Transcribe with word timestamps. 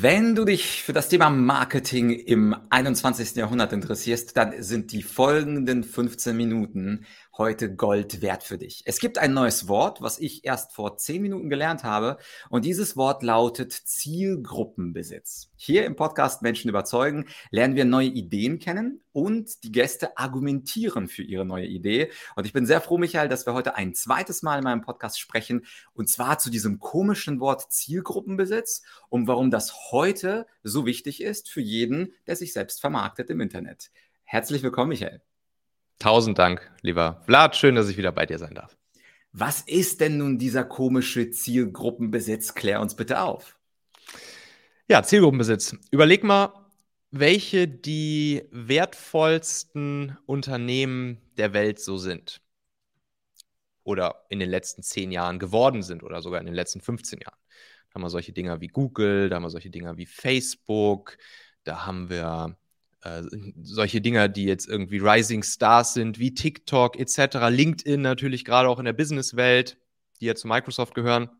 Wenn 0.00 0.36
du 0.36 0.44
dich 0.44 0.84
für 0.84 0.92
das 0.92 1.08
Thema 1.08 1.28
Marketing 1.28 2.10
im 2.10 2.54
21. 2.70 3.34
Jahrhundert 3.34 3.72
interessierst, 3.72 4.36
dann 4.36 4.62
sind 4.62 4.92
die 4.92 5.02
folgenden 5.02 5.82
15 5.82 6.36
Minuten 6.36 7.04
heute 7.38 7.72
Gold 7.72 8.20
wert 8.20 8.42
für 8.42 8.58
dich. 8.58 8.82
Es 8.84 8.98
gibt 8.98 9.16
ein 9.16 9.32
neues 9.32 9.68
Wort, 9.68 10.02
was 10.02 10.18
ich 10.18 10.44
erst 10.44 10.72
vor 10.72 10.96
10 10.96 11.22
Minuten 11.22 11.48
gelernt 11.48 11.84
habe 11.84 12.18
und 12.50 12.64
dieses 12.64 12.96
Wort 12.96 13.22
lautet 13.22 13.72
Zielgruppenbesitz. 13.72 15.48
Hier 15.54 15.86
im 15.86 15.94
Podcast 15.94 16.42
Menschen 16.42 16.68
überzeugen 16.68 17.26
lernen 17.52 17.76
wir 17.76 17.84
neue 17.84 18.08
Ideen 18.08 18.58
kennen 18.58 19.02
und 19.12 19.62
die 19.62 19.70
Gäste 19.70 20.18
argumentieren 20.18 21.06
für 21.06 21.22
ihre 21.22 21.44
neue 21.44 21.66
Idee. 21.66 22.10
Und 22.34 22.44
ich 22.44 22.52
bin 22.52 22.66
sehr 22.66 22.80
froh, 22.80 22.98
Michael, 22.98 23.28
dass 23.28 23.46
wir 23.46 23.54
heute 23.54 23.76
ein 23.76 23.94
zweites 23.94 24.42
Mal 24.42 24.58
in 24.58 24.64
meinem 24.64 24.82
Podcast 24.82 25.20
sprechen 25.20 25.64
und 25.94 26.08
zwar 26.08 26.40
zu 26.40 26.50
diesem 26.50 26.80
komischen 26.80 27.38
Wort 27.38 27.70
Zielgruppenbesitz 27.72 28.82
und 29.10 29.28
warum 29.28 29.52
das 29.52 29.92
heute 29.92 30.48
so 30.64 30.86
wichtig 30.86 31.22
ist 31.22 31.48
für 31.48 31.60
jeden, 31.60 32.14
der 32.26 32.34
sich 32.34 32.52
selbst 32.52 32.80
vermarktet 32.80 33.30
im 33.30 33.40
Internet. 33.40 33.92
Herzlich 34.24 34.64
willkommen, 34.64 34.88
Michael. 34.88 35.22
Tausend 35.98 36.38
Dank, 36.38 36.70
lieber 36.82 37.20
Vlad. 37.24 37.56
Schön, 37.56 37.74
dass 37.74 37.88
ich 37.88 37.96
wieder 37.96 38.12
bei 38.12 38.24
dir 38.24 38.38
sein 38.38 38.54
darf. 38.54 38.76
Was 39.32 39.62
ist 39.62 40.00
denn 40.00 40.18
nun 40.18 40.38
dieser 40.38 40.64
komische 40.64 41.30
Zielgruppenbesitz? 41.30 42.54
Klär 42.54 42.80
uns 42.80 42.94
bitte 42.94 43.20
auf. 43.20 43.56
Ja, 44.88 45.02
Zielgruppenbesitz. 45.02 45.76
Überleg 45.90 46.22
mal, 46.22 46.52
welche 47.10 47.66
die 47.66 48.44
wertvollsten 48.52 50.16
Unternehmen 50.26 51.20
der 51.36 51.52
Welt 51.52 51.80
so 51.80 51.98
sind. 51.98 52.40
Oder 53.82 54.24
in 54.28 54.38
den 54.38 54.50
letzten 54.50 54.82
zehn 54.82 55.10
Jahren 55.10 55.38
geworden 55.38 55.82
sind 55.82 56.02
oder 56.02 56.22
sogar 56.22 56.40
in 56.40 56.46
den 56.46 56.54
letzten 56.54 56.80
15 56.80 57.20
Jahren. 57.20 57.38
Da 57.88 57.94
haben 57.94 58.02
wir 58.02 58.10
solche 58.10 58.32
Dinger 58.32 58.60
wie 58.60 58.68
Google, 58.68 59.28
da 59.28 59.36
haben 59.36 59.42
wir 59.42 59.50
solche 59.50 59.70
Dinger 59.70 59.96
wie 59.96 60.06
Facebook, 60.06 61.16
da 61.64 61.86
haben 61.86 62.08
wir 62.08 62.56
äh, 63.02 63.22
solche 63.62 64.00
Dinger, 64.00 64.28
die 64.28 64.44
jetzt 64.44 64.68
irgendwie 64.68 64.98
Rising 64.98 65.42
Stars 65.42 65.94
sind, 65.94 66.18
wie 66.18 66.34
TikTok 66.34 66.98
etc., 66.98 67.48
LinkedIn 67.48 68.00
natürlich 68.00 68.44
gerade 68.44 68.68
auch 68.68 68.78
in 68.78 68.84
der 68.84 68.92
Businesswelt, 68.92 69.78
die 70.20 70.26
ja 70.26 70.34
zu 70.34 70.48
Microsoft 70.48 70.94
gehören. 70.94 71.30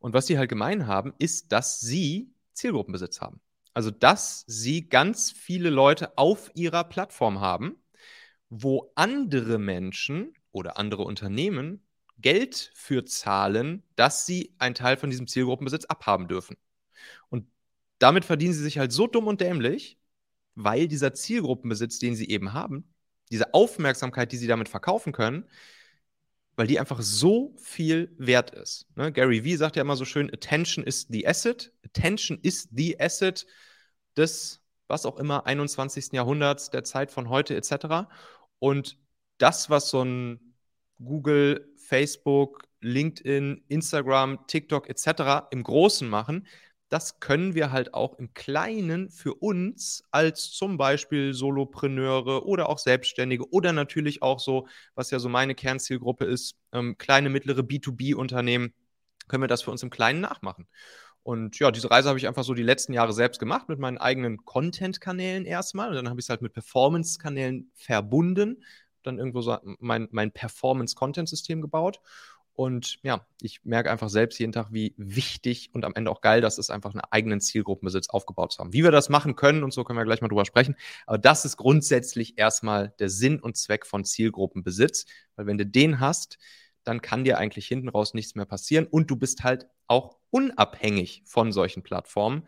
Und 0.00 0.12
was 0.12 0.26
die 0.26 0.36
halt 0.36 0.50
gemein 0.50 0.86
haben, 0.86 1.14
ist, 1.18 1.50
dass 1.52 1.80
sie 1.80 2.34
Zielgruppenbesitz 2.52 3.20
haben. 3.20 3.40
Also, 3.72 3.90
dass 3.90 4.44
sie 4.46 4.88
ganz 4.88 5.32
viele 5.32 5.70
Leute 5.70 6.16
auf 6.18 6.50
ihrer 6.54 6.84
Plattform 6.84 7.40
haben, 7.40 7.76
wo 8.50 8.92
andere 8.94 9.58
Menschen 9.58 10.34
oder 10.52 10.78
andere 10.78 11.02
Unternehmen 11.02 11.82
Geld 12.18 12.70
für 12.74 13.04
zahlen, 13.04 13.82
dass 13.96 14.26
sie 14.26 14.54
einen 14.58 14.74
Teil 14.74 14.96
von 14.96 15.10
diesem 15.10 15.26
Zielgruppenbesitz 15.26 15.86
abhaben 15.86 16.28
dürfen. 16.28 16.56
Und 17.30 17.48
damit 17.98 18.24
verdienen 18.24 18.54
sie 18.54 18.62
sich 18.62 18.78
halt 18.78 18.92
so 18.92 19.06
dumm 19.06 19.26
und 19.26 19.40
dämlich, 19.40 19.98
weil 20.54 20.88
dieser 20.88 21.14
Zielgruppenbesitz, 21.14 21.98
den 21.98 22.14
sie 22.14 22.28
eben 22.28 22.52
haben, 22.52 22.84
diese 23.30 23.54
Aufmerksamkeit, 23.54 24.32
die 24.32 24.36
sie 24.36 24.46
damit 24.46 24.68
verkaufen 24.68 25.12
können, 25.12 25.48
weil 26.56 26.66
die 26.66 26.78
einfach 26.78 27.02
so 27.02 27.54
viel 27.56 28.14
wert 28.18 28.50
ist. 28.50 28.86
Ne? 28.96 29.12
Gary 29.12 29.44
Vee 29.44 29.56
sagt 29.56 29.76
ja 29.76 29.82
immer 29.82 29.96
so 29.96 30.04
schön, 30.04 30.32
Attention 30.32 30.84
is 30.84 31.06
the 31.10 31.26
asset. 31.26 31.72
Attention 31.84 32.38
is 32.42 32.68
the 32.72 33.00
asset 33.00 33.46
des, 34.16 34.62
was 34.86 35.06
auch 35.06 35.16
immer, 35.18 35.46
21. 35.46 36.12
Jahrhunderts, 36.12 36.70
der 36.70 36.84
Zeit 36.84 37.10
von 37.10 37.28
heute 37.28 37.56
etc. 37.56 38.08
Und 38.58 38.98
das, 39.38 39.68
was 39.68 39.90
so 39.90 40.02
ein 40.02 40.54
Google, 41.02 41.72
Facebook, 41.76 42.62
LinkedIn, 42.80 43.64
Instagram, 43.68 44.46
TikTok 44.46 44.88
etc. 44.88 45.48
im 45.50 45.64
Großen 45.64 46.08
machen, 46.08 46.46
das 46.94 47.18
können 47.18 47.56
wir 47.56 47.72
halt 47.72 47.92
auch 47.92 48.20
im 48.20 48.34
Kleinen 48.34 49.10
für 49.10 49.34
uns 49.34 50.04
als 50.12 50.52
zum 50.52 50.76
Beispiel 50.76 51.34
Solopreneure 51.34 52.46
oder 52.46 52.68
auch 52.68 52.78
Selbstständige 52.78 53.50
oder 53.50 53.72
natürlich 53.72 54.22
auch 54.22 54.38
so, 54.38 54.68
was 54.94 55.10
ja 55.10 55.18
so 55.18 55.28
meine 55.28 55.56
Kernzielgruppe 55.56 56.24
ist, 56.24 56.54
ähm, 56.72 56.96
kleine, 56.96 57.30
mittlere 57.30 57.62
B2B-Unternehmen, 57.62 58.74
können 59.26 59.42
wir 59.42 59.48
das 59.48 59.62
für 59.62 59.72
uns 59.72 59.82
im 59.82 59.90
Kleinen 59.90 60.20
nachmachen. 60.20 60.68
Und 61.24 61.58
ja, 61.58 61.72
diese 61.72 61.90
Reise 61.90 62.10
habe 62.10 62.18
ich 62.20 62.28
einfach 62.28 62.44
so 62.44 62.54
die 62.54 62.62
letzten 62.62 62.92
Jahre 62.92 63.12
selbst 63.12 63.40
gemacht 63.40 63.68
mit 63.68 63.80
meinen 63.80 63.98
eigenen 63.98 64.44
Content-Kanälen 64.44 65.46
erstmal. 65.46 65.88
Und 65.88 65.96
dann 65.96 66.08
habe 66.08 66.20
ich 66.20 66.26
es 66.26 66.30
halt 66.30 66.42
mit 66.42 66.52
Performance-Kanälen 66.52 67.72
verbunden, 67.74 68.62
dann 69.02 69.18
irgendwo 69.18 69.40
so 69.40 69.58
mein, 69.80 70.06
mein 70.12 70.30
Performance-Content-System 70.30 71.60
gebaut. 71.60 71.98
Und 72.56 72.98
ja, 73.02 73.26
ich 73.40 73.64
merke 73.64 73.90
einfach 73.90 74.08
selbst 74.08 74.38
jeden 74.38 74.52
Tag, 74.52 74.68
wie 74.70 74.94
wichtig 74.96 75.70
und 75.72 75.84
am 75.84 75.94
Ende 75.94 76.10
auch 76.10 76.20
geil 76.20 76.40
das 76.40 76.58
ist, 76.58 76.70
einfach 76.70 76.92
einen 76.92 77.02
eigenen 77.10 77.40
Zielgruppenbesitz 77.40 78.10
aufgebaut 78.10 78.52
zu 78.52 78.60
haben. 78.60 78.72
Wie 78.72 78.84
wir 78.84 78.92
das 78.92 79.08
machen 79.08 79.34
können 79.34 79.64
und 79.64 79.72
so 79.72 79.82
können 79.82 79.98
wir 79.98 80.04
gleich 80.04 80.20
mal 80.20 80.28
drüber 80.28 80.44
sprechen. 80.44 80.76
Aber 81.06 81.18
das 81.18 81.44
ist 81.44 81.56
grundsätzlich 81.56 82.38
erstmal 82.38 82.94
der 83.00 83.08
Sinn 83.10 83.40
und 83.40 83.56
Zweck 83.56 83.86
von 83.86 84.04
Zielgruppenbesitz, 84.04 85.06
weil 85.34 85.46
wenn 85.46 85.58
du 85.58 85.66
den 85.66 85.98
hast, 85.98 86.38
dann 86.84 87.02
kann 87.02 87.24
dir 87.24 87.38
eigentlich 87.38 87.66
hinten 87.66 87.88
raus 87.88 88.14
nichts 88.14 88.36
mehr 88.36 88.44
passieren 88.44 88.86
und 88.86 89.10
du 89.10 89.16
bist 89.16 89.42
halt 89.42 89.66
auch 89.88 90.18
unabhängig 90.30 91.22
von 91.26 91.50
solchen 91.50 91.82
Plattformen 91.82 92.46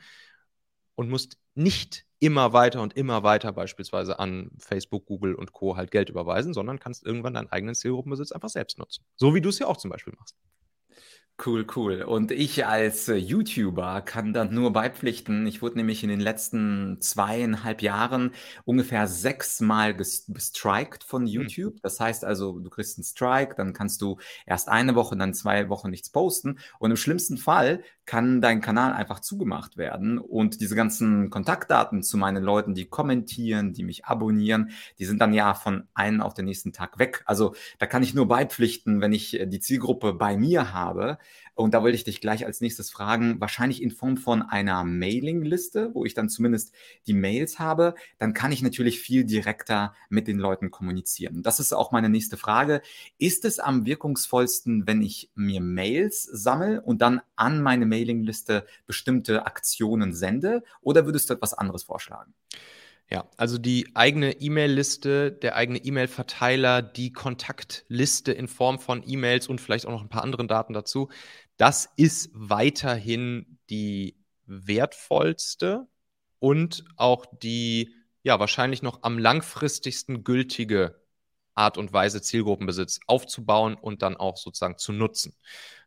und 0.94 1.10
musst 1.10 1.38
nicht 1.56 2.06
immer 2.18 2.52
weiter 2.52 2.82
und 2.82 2.94
immer 2.96 3.22
weiter 3.22 3.52
beispielsweise 3.52 4.18
an 4.18 4.50
Facebook, 4.58 5.06
Google 5.06 5.34
und 5.34 5.52
Co. 5.52 5.76
halt 5.76 5.90
Geld 5.90 6.08
überweisen, 6.08 6.54
sondern 6.54 6.78
kannst 6.78 7.04
irgendwann 7.04 7.34
deinen 7.34 7.48
eigenen 7.50 7.74
Zielgruppenbesitz 7.74 8.32
einfach 8.32 8.48
selbst 8.48 8.78
nutzen. 8.78 9.04
So 9.16 9.34
wie 9.34 9.40
du 9.40 9.48
es 9.50 9.58
ja 9.58 9.66
auch 9.66 9.76
zum 9.76 9.90
Beispiel 9.90 10.14
machst. 10.18 10.36
Cool, 11.44 11.66
cool. 11.76 12.00
Und 12.00 12.32
ich 12.32 12.64
als 12.64 13.08
äh, 13.08 13.14
YouTuber 13.16 14.00
kann 14.00 14.32
dann 14.32 14.54
nur 14.54 14.72
beipflichten. 14.72 15.46
Ich 15.46 15.60
wurde 15.60 15.76
nämlich 15.76 16.02
in 16.02 16.08
den 16.08 16.18
letzten 16.18 16.96
zweieinhalb 17.02 17.82
Jahren 17.82 18.32
ungefähr 18.64 19.06
sechsmal 19.06 19.94
gestrikt 19.94 21.04
von 21.04 21.26
hm. 21.26 21.28
YouTube. 21.28 21.74
Hm. 21.74 21.80
Das 21.82 22.00
heißt 22.00 22.24
also, 22.24 22.58
du 22.58 22.70
kriegst 22.70 22.96
einen 22.96 23.04
Strike, 23.04 23.54
dann 23.54 23.74
kannst 23.74 24.00
du 24.00 24.16
erst 24.46 24.70
eine 24.70 24.94
Woche, 24.94 25.14
dann 25.14 25.34
zwei 25.34 25.68
Wochen 25.68 25.90
nichts 25.90 26.08
posten. 26.08 26.58
Und 26.78 26.90
im 26.90 26.96
schlimmsten 26.96 27.36
Fall 27.36 27.82
kann 28.06 28.40
dein 28.40 28.62
Kanal 28.62 28.94
einfach 28.94 29.20
zugemacht 29.20 29.76
werden. 29.76 30.18
Und 30.18 30.62
diese 30.62 30.74
ganzen 30.74 31.28
Kontaktdaten 31.28 32.02
zu 32.02 32.16
meinen 32.16 32.42
Leuten, 32.42 32.72
die 32.72 32.86
kommentieren, 32.86 33.74
die 33.74 33.84
mich 33.84 34.06
abonnieren, 34.06 34.70
die 34.98 35.04
sind 35.04 35.20
dann 35.20 35.34
ja 35.34 35.52
von 35.52 35.86
einem 35.92 36.22
auf 36.22 36.32
den 36.32 36.46
nächsten 36.46 36.72
Tag 36.72 36.98
weg. 36.98 37.22
Also 37.26 37.54
da 37.78 37.86
kann 37.86 38.02
ich 38.02 38.14
nur 38.14 38.26
beipflichten, 38.26 39.02
wenn 39.02 39.12
ich 39.12 39.38
äh, 39.38 39.46
die 39.46 39.60
Zielgruppe 39.60 40.14
bei 40.14 40.38
mir 40.38 40.72
habe 40.72 41.18
und 41.56 41.72
da 41.72 41.82
wollte 41.82 41.96
ich 41.96 42.04
dich 42.04 42.20
gleich 42.20 42.44
als 42.44 42.60
nächstes 42.60 42.90
fragen, 42.90 43.40
wahrscheinlich 43.40 43.82
in 43.82 43.90
Form 43.90 44.18
von 44.18 44.42
einer 44.42 44.84
Mailingliste, 44.84 45.94
wo 45.94 46.04
ich 46.04 46.12
dann 46.12 46.28
zumindest 46.28 46.72
die 47.06 47.14
Mails 47.14 47.58
habe, 47.58 47.94
dann 48.18 48.34
kann 48.34 48.52
ich 48.52 48.60
natürlich 48.60 49.00
viel 49.00 49.24
direkter 49.24 49.94
mit 50.10 50.28
den 50.28 50.38
Leuten 50.38 50.70
kommunizieren. 50.70 51.42
Das 51.42 51.58
ist 51.58 51.72
auch 51.72 51.92
meine 51.92 52.10
nächste 52.10 52.36
Frage. 52.36 52.82
Ist 53.16 53.46
es 53.46 53.58
am 53.58 53.86
wirkungsvollsten, 53.86 54.86
wenn 54.86 55.00
ich 55.00 55.30
mir 55.34 55.62
Mails 55.62 56.24
sammle 56.24 56.82
und 56.82 57.00
dann 57.00 57.22
an 57.36 57.62
meine 57.62 57.86
Mailingliste 57.86 58.66
bestimmte 58.86 59.46
Aktionen 59.46 60.12
sende 60.12 60.62
oder 60.82 61.06
würdest 61.06 61.30
du 61.30 61.34
etwas 61.34 61.54
anderes 61.54 61.84
vorschlagen? 61.84 62.34
Ja, 63.10 63.30
also 63.36 63.56
die 63.58 63.94
eigene 63.94 64.32
E-Mail-Liste, 64.40 65.30
der 65.30 65.54
eigene 65.54 65.78
E-Mail-Verteiler, 65.78 66.82
die 66.82 67.12
Kontaktliste 67.12 68.32
in 68.32 68.48
Form 68.48 68.80
von 68.80 69.04
E-Mails 69.06 69.46
und 69.46 69.60
vielleicht 69.60 69.86
auch 69.86 69.92
noch 69.92 70.02
ein 70.02 70.08
paar 70.08 70.24
anderen 70.24 70.48
Daten 70.48 70.72
dazu, 70.72 71.08
das 71.56 71.88
ist 71.96 72.30
weiterhin 72.32 73.58
die 73.70 74.16
wertvollste 74.46 75.86
und 76.40 76.84
auch 76.96 77.26
die 77.26 77.94
ja 78.22 78.40
wahrscheinlich 78.40 78.82
noch 78.82 79.02
am 79.02 79.18
langfristigsten 79.18 80.24
gültige 80.24 81.00
Art 81.54 81.78
und 81.78 81.92
Weise, 81.92 82.20
Zielgruppenbesitz 82.20 83.00
aufzubauen 83.06 83.74
und 83.74 84.02
dann 84.02 84.16
auch 84.16 84.36
sozusagen 84.36 84.78
zu 84.78 84.92
nutzen. 84.92 85.34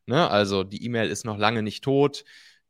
Ne? 0.05 0.29
Also 0.29 0.63
die 0.63 0.83
E-Mail 0.83 1.09
ist 1.09 1.25
noch 1.25 1.37
lange 1.37 1.61
nicht 1.63 1.83
tot. 1.83 2.23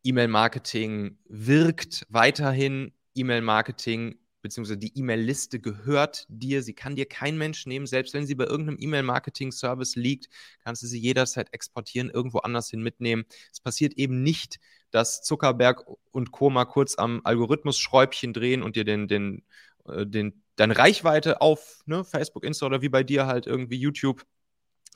E-Mail-Marketing 0.04 1.18
wirkt 1.28 2.06
weiterhin. 2.10 2.94
E-Mail-Marketing 3.16 4.19
beziehungsweise 4.42 4.78
die 4.78 4.98
E-Mail-Liste 4.98 5.60
gehört 5.60 6.26
dir. 6.30 6.64
Sie 6.64 6.74
kann 6.74 6.96
dir 6.96 7.06
kein 7.06 7.38
Mensch 7.38 7.66
nehmen. 7.66 7.86
Selbst 7.86 8.14
wenn 8.14 8.26
sie 8.26 8.36
bei 8.36 8.46
irgendeinem 8.46 8.78
E-Mail-Marketing-Service 8.80 9.96
liegt, 9.96 10.30
kannst 10.64 10.84
du 10.84 10.88
sie 10.88 11.00
jederzeit 11.00 11.54
exportieren, 11.54 12.10
irgendwo 12.10 12.40
anders 12.40 12.70
hin 12.70 12.82
mitnehmen. 12.82 13.26
Es 13.52 13.60
passiert 13.60 13.94
eben 13.94 14.24
nicht, 14.24 14.60
dass 14.92 15.22
Zuckerberg 15.22 15.86
und 16.12 16.32
Co. 16.32 16.50
mal 16.50 16.66
kurz 16.66 16.98
am 16.98 17.22
Algorithmus-Schräubchen 17.24 18.34
drehen 18.34 18.64
und 18.64 18.76
dir 18.76 18.86
den, 18.86 19.08
den, 19.08 19.44
äh, 19.86 20.06
den, 20.06 20.44
deine 20.56 20.78
Reichweite 20.78 21.42
auf 21.42 21.82
ne, 21.86 22.04
Facebook, 22.04 22.44
Insta 22.44 22.66
oder 22.66 22.82
wie 22.82 22.90
bei 22.90 23.04
dir 23.04 23.28
halt 23.28 23.46
irgendwie 23.46 23.78
YouTube 23.78 24.26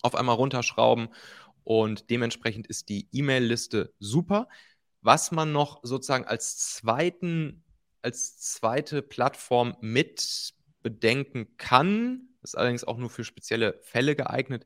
auf 0.02 0.16
einmal 0.16 0.36
runterschrauben. 0.36 1.10
Und 1.64 2.10
dementsprechend 2.10 2.68
ist 2.68 2.90
die 2.90 3.08
E-Mail-Liste 3.12 3.94
super. 4.00 4.48
Was 5.02 5.32
man 5.32 5.52
noch 5.52 5.80
sozusagen 5.84 6.26
als 6.26 6.58
zweiten 6.58 7.64
als 8.04 8.38
zweite 8.38 9.02
Plattform 9.02 9.76
mit 9.82 10.54
bedenken 10.82 11.58
kann, 11.58 12.28
ist 12.44 12.58
allerdings 12.58 12.84
auch 12.84 12.98
nur 12.98 13.10
für 13.10 13.24
spezielle 13.24 13.80
Fälle 13.82 14.16
geeignet, 14.16 14.66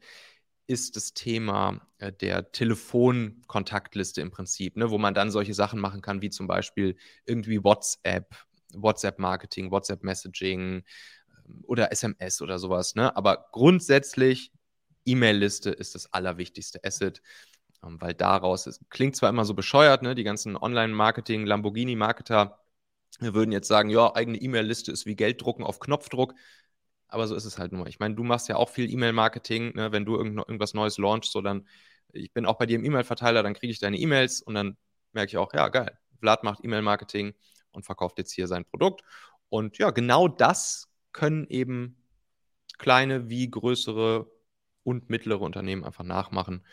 ist 0.65 0.95
das 0.97 1.13
Thema 1.13 1.87
äh, 1.99 2.11
der 2.11 2.51
Telefonkontaktliste 2.51 4.21
im 4.21 4.31
Prinzip, 4.31 4.75
ne, 4.75 4.89
wo 4.89 4.97
man 4.97 5.13
dann 5.13 5.31
solche 5.31 5.53
Sachen 5.53 5.79
machen 5.79 6.01
kann, 6.01 6.21
wie 6.21 6.29
zum 6.29 6.47
Beispiel 6.47 6.97
irgendwie 7.25 7.63
WhatsApp, 7.63 8.35
WhatsApp-Marketing, 8.73 9.71
WhatsApp-Messaging 9.71 10.83
ähm, 11.45 11.63
oder 11.63 11.91
SMS 11.91 12.41
oder 12.41 12.59
sowas. 12.59 12.95
Ne? 12.95 13.15
Aber 13.15 13.47
grundsätzlich, 13.51 14.51
E-Mail-Liste 15.05 15.69
ist 15.69 15.95
das 15.95 16.11
allerwichtigste 16.11 16.83
Asset, 16.83 17.21
ähm, 17.81 18.01
weil 18.01 18.13
daraus, 18.13 18.67
es 18.67 18.81
klingt 18.89 19.15
zwar 19.15 19.29
immer 19.29 19.45
so 19.45 19.53
bescheuert, 19.53 20.01
ne? 20.01 20.15
die 20.15 20.25
ganzen 20.25 20.57
Online-Marketing, 20.57 21.45
Lamborghini-Marketer 21.45 22.59
würden 23.19 23.51
jetzt 23.51 23.67
sagen, 23.67 23.89
ja, 23.89 24.13
eigene 24.15 24.37
E-Mail-Liste 24.37 24.91
ist 24.91 25.05
wie 25.05 25.15
Gelddrucken 25.15 25.65
auf 25.65 25.79
Knopfdruck. 25.79 26.33
Aber 27.07 27.27
so 27.27 27.35
ist 27.35 27.45
es 27.45 27.57
halt 27.57 27.71
nur. 27.71 27.87
Ich 27.87 27.99
meine, 27.99 28.15
du 28.15 28.23
machst 28.23 28.49
ja 28.49 28.57
auch 28.57 28.69
viel 28.69 28.91
E-Mail-Marketing, 28.91 29.75
ne? 29.75 29.91
wenn 29.91 30.05
du 30.05 30.17
irgend 30.17 30.37
irgendwas 30.37 30.73
Neues 30.73 30.97
launchst, 30.97 31.31
so 31.31 31.41
dann, 31.41 31.67
ich 32.11 32.33
bin 32.33 32.45
auch 32.45 32.57
bei 32.57 32.65
dir 32.65 32.75
im 32.75 32.85
E-Mail-Verteiler, 32.85 33.43
dann 33.43 33.53
kriege 33.53 33.71
ich 33.71 33.79
deine 33.79 33.97
E-Mails 33.97 34.41
und 34.41 34.55
dann 34.55 34.77
merke 35.13 35.29
ich 35.29 35.37
auch, 35.37 35.53
ja, 35.53 35.69
geil, 35.69 35.97
Vlad 36.19 36.43
macht 36.43 36.63
E-Mail-Marketing 36.63 37.33
und 37.71 37.85
verkauft 37.85 38.17
jetzt 38.17 38.33
hier 38.33 38.47
sein 38.47 38.65
Produkt. 38.65 39.03
Und 39.49 39.77
ja, 39.77 39.91
genau 39.91 40.27
das 40.27 40.89
können 41.13 41.47
eben 41.47 42.03
kleine 42.77 43.29
wie 43.29 43.49
größere 43.49 44.29
und 44.83 45.09
mittlere 45.09 45.41
Unternehmen 45.41 45.83
einfach 45.83 46.03
nachmachen 46.03 46.65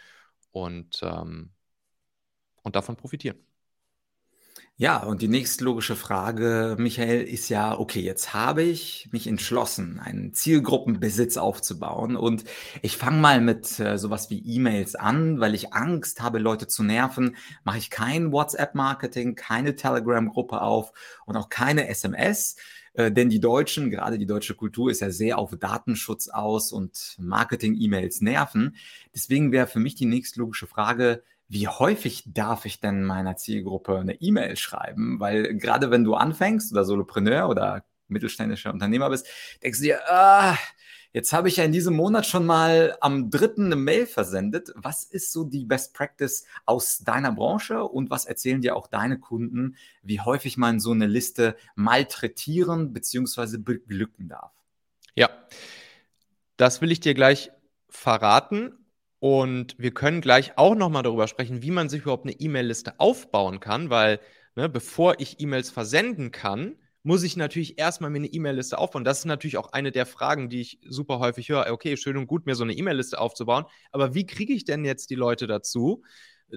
und, 0.50 1.00
ähm, 1.02 1.52
und 2.62 2.76
davon 2.76 2.96
profitieren. 2.96 3.38
Ja, 4.76 5.04
und 5.04 5.22
die 5.22 5.28
nächstlogische 5.28 5.94
Frage, 5.94 6.74
Michael, 6.80 7.22
ist 7.22 7.48
ja, 7.48 7.78
okay, 7.78 8.00
jetzt 8.00 8.34
habe 8.34 8.62
ich 8.64 9.08
mich 9.12 9.28
entschlossen, 9.28 10.00
einen 10.00 10.34
Zielgruppenbesitz 10.34 11.36
aufzubauen. 11.36 12.16
Und 12.16 12.42
ich 12.82 12.96
fange 12.96 13.20
mal 13.20 13.40
mit 13.40 13.78
äh, 13.78 13.98
sowas 13.98 14.30
wie 14.30 14.40
E-Mails 14.40 14.96
an, 14.96 15.38
weil 15.38 15.54
ich 15.54 15.72
Angst 15.72 16.22
habe, 16.22 16.40
Leute 16.40 16.66
zu 16.66 16.82
nerven, 16.82 17.36
mache 17.62 17.78
ich 17.78 17.88
kein 17.88 18.32
WhatsApp-Marketing, 18.32 19.36
keine 19.36 19.76
Telegram-Gruppe 19.76 20.60
auf 20.60 20.92
und 21.24 21.36
auch 21.36 21.50
keine 21.50 21.86
SMS, 21.86 22.56
äh, 22.94 23.12
denn 23.12 23.28
die 23.28 23.40
Deutschen, 23.40 23.90
gerade 23.90 24.18
die 24.18 24.26
deutsche 24.26 24.56
Kultur 24.56 24.90
ist 24.90 25.00
ja 25.00 25.10
sehr 25.10 25.38
auf 25.38 25.54
Datenschutz 25.56 26.26
aus 26.28 26.72
und 26.72 27.14
Marketing-E-Mails 27.20 28.22
nerven. 28.22 28.74
Deswegen 29.14 29.52
wäre 29.52 29.68
für 29.68 29.78
mich 29.78 29.94
die 29.94 30.06
nächstlogische 30.06 30.66
Frage, 30.66 31.22
wie 31.48 31.68
häufig 31.68 32.24
darf 32.26 32.64
ich 32.64 32.80
denn 32.80 33.04
meiner 33.04 33.36
Zielgruppe 33.36 33.98
eine 33.98 34.20
E-Mail 34.20 34.56
schreiben? 34.56 35.20
Weil 35.20 35.54
gerade 35.56 35.90
wenn 35.90 36.04
du 36.04 36.14
anfängst 36.14 36.72
oder 36.72 36.84
Solopreneur 36.84 37.48
oder 37.48 37.84
mittelständischer 38.08 38.72
Unternehmer 38.72 39.10
bist, 39.10 39.26
denkst 39.62 39.78
du 39.78 39.84
dir, 39.84 40.00
ah, 40.10 40.56
jetzt 41.12 41.32
habe 41.32 41.48
ich 41.48 41.56
ja 41.56 41.64
in 41.64 41.72
diesem 41.72 41.94
Monat 41.94 42.26
schon 42.26 42.46
mal 42.46 42.96
am 43.00 43.30
dritten 43.30 43.66
eine 43.66 43.76
Mail 43.76 44.06
versendet. 44.06 44.72
Was 44.74 45.04
ist 45.04 45.32
so 45.32 45.44
die 45.44 45.64
Best 45.64 45.94
Practice 45.94 46.44
aus 46.64 46.98
deiner 46.98 47.32
Branche 47.32 47.84
und 47.84 48.10
was 48.10 48.24
erzählen 48.24 48.60
dir 48.60 48.76
auch 48.76 48.86
deine 48.86 49.18
Kunden, 49.18 49.76
wie 50.02 50.20
häufig 50.20 50.56
man 50.56 50.80
so 50.80 50.92
eine 50.92 51.06
Liste 51.06 51.56
malträtieren 51.76 52.92
bzw. 52.92 53.58
beglücken 53.58 54.28
darf? 54.28 54.52
Ja, 55.14 55.30
das 56.56 56.80
will 56.80 56.90
ich 56.90 57.00
dir 57.00 57.14
gleich 57.14 57.50
verraten 57.88 58.83
und 59.24 59.74
wir 59.78 59.94
können 59.94 60.20
gleich 60.20 60.58
auch 60.58 60.74
nochmal 60.74 61.02
darüber 61.02 61.26
sprechen, 61.28 61.62
wie 61.62 61.70
man 61.70 61.88
sich 61.88 62.02
überhaupt 62.02 62.26
eine 62.26 62.38
E-Mail-Liste 62.38 63.00
aufbauen 63.00 63.58
kann, 63.58 63.88
weil 63.88 64.20
ne, 64.54 64.68
bevor 64.68 65.18
ich 65.18 65.40
E-Mails 65.40 65.70
versenden 65.70 66.30
kann, 66.30 66.76
muss 67.02 67.22
ich 67.22 67.34
natürlich 67.34 67.78
erstmal 67.78 68.10
mir 68.10 68.18
eine 68.18 68.26
E-Mail-Liste 68.26 68.76
aufbauen. 68.76 69.02
Das 69.02 69.20
ist 69.20 69.24
natürlich 69.24 69.56
auch 69.56 69.72
eine 69.72 69.92
der 69.92 70.04
Fragen, 70.04 70.50
die 70.50 70.60
ich 70.60 70.78
super 70.86 71.20
häufig 71.20 71.48
höre. 71.48 71.72
Okay, 71.72 71.96
schön 71.96 72.18
und 72.18 72.26
gut, 72.26 72.44
mir 72.44 72.54
so 72.54 72.64
eine 72.64 72.74
E-Mail-Liste 72.74 73.18
aufzubauen, 73.18 73.64
aber 73.92 74.14
wie 74.14 74.26
kriege 74.26 74.52
ich 74.52 74.66
denn 74.66 74.84
jetzt 74.84 75.08
die 75.08 75.14
Leute 75.14 75.46
dazu, 75.46 76.02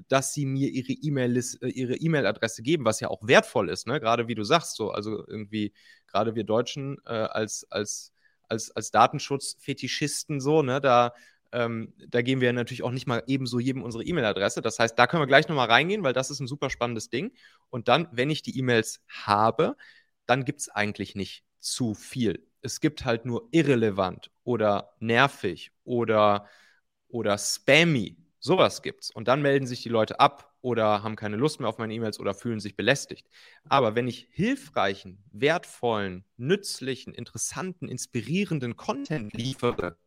dass 0.10 0.34
sie 0.34 0.46
mir 0.46 0.68
ihre 0.70 0.92
E-Mail-Adresse 0.92 1.70
ihre 1.70 1.96
e 1.96 2.64
geben, 2.64 2.84
was 2.84 3.00
ja 3.00 3.08
auch 3.08 3.26
wertvoll 3.26 3.70
ist, 3.70 3.88
ne? 3.88 4.02
Gerade 4.02 4.28
wie 4.28 4.36
du 4.36 4.44
sagst, 4.44 4.76
so, 4.76 4.92
also 4.92 5.26
irgendwie, 5.26 5.72
gerade 6.06 6.36
wir 6.36 6.44
Deutschen 6.44 6.98
äh, 7.06 7.14
als, 7.14 7.66
als, 7.70 8.12
als, 8.50 8.72
als 8.72 8.92
Datenschutzfetischisten 8.92 10.42
so, 10.42 10.64
ne, 10.64 10.82
da 10.82 11.14
ähm, 11.58 11.92
da 12.10 12.22
geben 12.22 12.40
wir 12.40 12.54
natürlich 12.54 12.84
auch 12.84 12.92
nicht 12.92 13.08
mal 13.08 13.24
ebenso 13.26 13.60
jedem 13.60 13.82
unsere 13.82 14.04
E-Mail-Adresse. 14.04 14.62
Das 14.62 14.78
heißt, 14.78 14.98
da 14.98 15.08
können 15.08 15.24
wir 15.24 15.28
gleich 15.28 15.48
nochmal 15.48 15.68
reingehen, 15.68 16.04
weil 16.04 16.14
das 16.14 16.30
ist 16.30 16.40
ein 16.40 16.48
super 16.48 16.70
spannendes 16.70 17.10
Ding. 17.10 17.34
Und 17.72 17.88
dann, 17.88 18.08
wenn 18.12 18.30
ich 18.30 18.44
die 18.44 18.60
E-Mails 18.60 19.04
habe, 19.08 19.76
dann 20.28 20.46
gibt 20.46 20.60
es 20.60 20.70
eigentlich 20.70 21.16
nicht 21.16 21.44
zu 21.60 21.96
viel. 21.96 22.48
Es 22.62 22.80
gibt 22.80 23.06
halt 23.06 23.26
nur 23.26 23.48
irrelevant 23.52 24.30
oder 24.44 24.94
nervig 25.00 25.72
oder, 25.84 26.46
oder 27.08 27.40
spammy. 27.40 28.18
Sowas 28.40 28.84
gibt's. 28.84 29.10
Und 29.10 29.28
dann 29.28 29.42
melden 29.42 29.66
sich 29.66 29.82
die 29.82 29.90
Leute 29.90 30.20
ab 30.20 30.54
oder 30.62 31.02
haben 31.02 31.16
keine 31.16 31.38
Lust 31.38 31.60
mehr 31.60 31.70
auf 31.70 31.80
meine 31.80 31.94
E-Mails 31.96 32.20
oder 32.20 32.36
fühlen 32.36 32.60
sich 32.60 32.76
belästigt. 32.76 33.28
Aber 33.68 33.96
wenn 33.96 34.08
ich 34.08 34.28
hilfreichen, 34.32 35.24
wertvollen, 35.32 36.24
nützlichen, 36.36 37.16
interessanten, 37.16 37.88
inspirierenden 37.88 38.76
Content 38.76 39.34
liefere, 39.34 39.98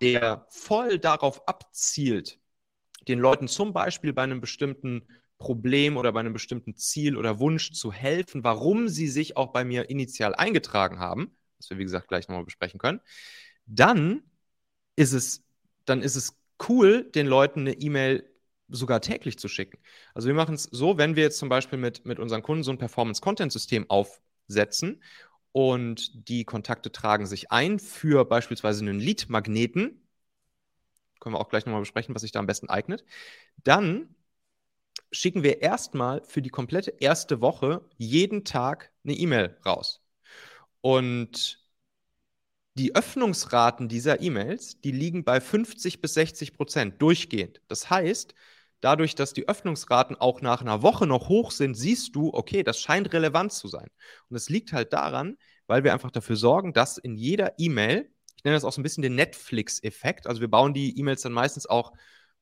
der 0.00 0.46
voll 0.50 0.98
darauf 0.98 1.46
abzielt, 1.48 2.38
den 3.08 3.18
Leuten 3.18 3.48
zum 3.48 3.72
Beispiel 3.72 4.12
bei 4.12 4.22
einem 4.22 4.40
bestimmten 4.40 5.06
Problem 5.38 5.96
oder 5.96 6.12
bei 6.12 6.20
einem 6.20 6.32
bestimmten 6.32 6.76
Ziel 6.76 7.16
oder 7.16 7.38
Wunsch 7.38 7.72
zu 7.72 7.92
helfen, 7.92 8.42
warum 8.44 8.88
sie 8.88 9.08
sich 9.08 9.36
auch 9.36 9.52
bei 9.52 9.64
mir 9.64 9.90
initial 9.90 10.34
eingetragen 10.34 10.98
haben, 10.98 11.36
was 11.58 11.70
wir 11.70 11.78
wie 11.78 11.84
gesagt 11.84 12.08
gleich 12.08 12.28
nochmal 12.28 12.44
besprechen 12.44 12.78
können, 12.78 13.00
dann 13.66 14.22
ist 14.96 15.12
es, 15.12 15.44
dann 15.84 16.02
ist 16.02 16.16
es 16.16 16.38
cool, 16.68 17.10
den 17.10 17.26
Leuten 17.26 17.60
eine 17.60 17.74
E-Mail 17.74 18.28
sogar 18.68 19.00
täglich 19.00 19.38
zu 19.38 19.48
schicken. 19.48 19.78
Also 20.14 20.26
wir 20.28 20.34
machen 20.34 20.54
es 20.54 20.64
so, 20.64 20.98
wenn 20.98 21.16
wir 21.16 21.22
jetzt 21.22 21.38
zum 21.38 21.48
Beispiel 21.48 21.78
mit, 21.78 22.04
mit 22.04 22.18
unseren 22.18 22.42
Kunden 22.42 22.64
so 22.64 22.70
ein 22.70 22.78
Performance-Content-System 22.78 23.88
aufsetzen 23.88 25.02
und 25.56 26.28
die 26.28 26.44
Kontakte 26.44 26.92
tragen 26.92 27.24
sich 27.24 27.50
ein 27.50 27.78
für 27.78 28.26
beispielsweise 28.26 28.82
einen 28.82 29.00
Lead-Magneten. 29.00 30.06
Können 31.18 31.34
wir 31.34 31.40
auch 31.40 31.48
gleich 31.48 31.64
nochmal 31.64 31.80
besprechen, 31.80 32.14
was 32.14 32.20
sich 32.20 32.30
da 32.30 32.40
am 32.40 32.46
besten 32.46 32.68
eignet. 32.68 33.06
Dann 33.64 34.14
schicken 35.10 35.42
wir 35.42 35.62
erstmal 35.62 36.22
für 36.24 36.42
die 36.42 36.50
komplette 36.50 36.90
erste 37.00 37.40
Woche 37.40 37.88
jeden 37.96 38.44
Tag 38.44 38.92
eine 39.02 39.14
E-Mail 39.14 39.56
raus. 39.64 40.02
Und 40.82 41.66
die 42.74 42.94
Öffnungsraten 42.94 43.88
dieser 43.88 44.20
E-Mails, 44.20 44.82
die 44.82 44.92
liegen 44.92 45.24
bei 45.24 45.40
50 45.40 46.02
bis 46.02 46.12
60 46.12 46.52
Prozent 46.52 47.00
durchgehend. 47.00 47.62
Das 47.68 47.88
heißt, 47.88 48.34
dadurch, 48.80 49.14
dass 49.14 49.32
die 49.32 49.48
Öffnungsraten 49.48 50.16
auch 50.16 50.40
nach 50.40 50.60
einer 50.60 50.82
Woche 50.82 51.06
noch 51.06 51.28
hoch 51.28 51.50
sind, 51.50 51.74
siehst 51.74 52.14
du, 52.14 52.32
okay, 52.32 52.62
das 52.62 52.80
scheint 52.80 53.12
relevant 53.12 53.52
zu 53.52 53.68
sein. 53.68 53.88
Und 54.28 54.36
es 54.36 54.48
liegt 54.48 54.72
halt 54.72 54.92
daran, 54.92 55.36
weil 55.66 55.84
wir 55.84 55.92
einfach 55.92 56.10
dafür 56.10 56.36
sorgen, 56.36 56.72
dass 56.72 56.98
in 56.98 57.16
jeder 57.16 57.54
E-Mail, 57.58 58.10
ich 58.36 58.44
nenne 58.44 58.56
das 58.56 58.64
auch 58.64 58.72
so 58.72 58.80
ein 58.80 58.84
bisschen 58.84 59.02
den 59.02 59.14
Netflix-Effekt, 59.14 60.26
also 60.26 60.40
wir 60.40 60.48
bauen 60.48 60.74
die 60.74 60.98
E-Mails 60.98 61.22
dann 61.22 61.32
meistens 61.32 61.66
auch 61.66 61.92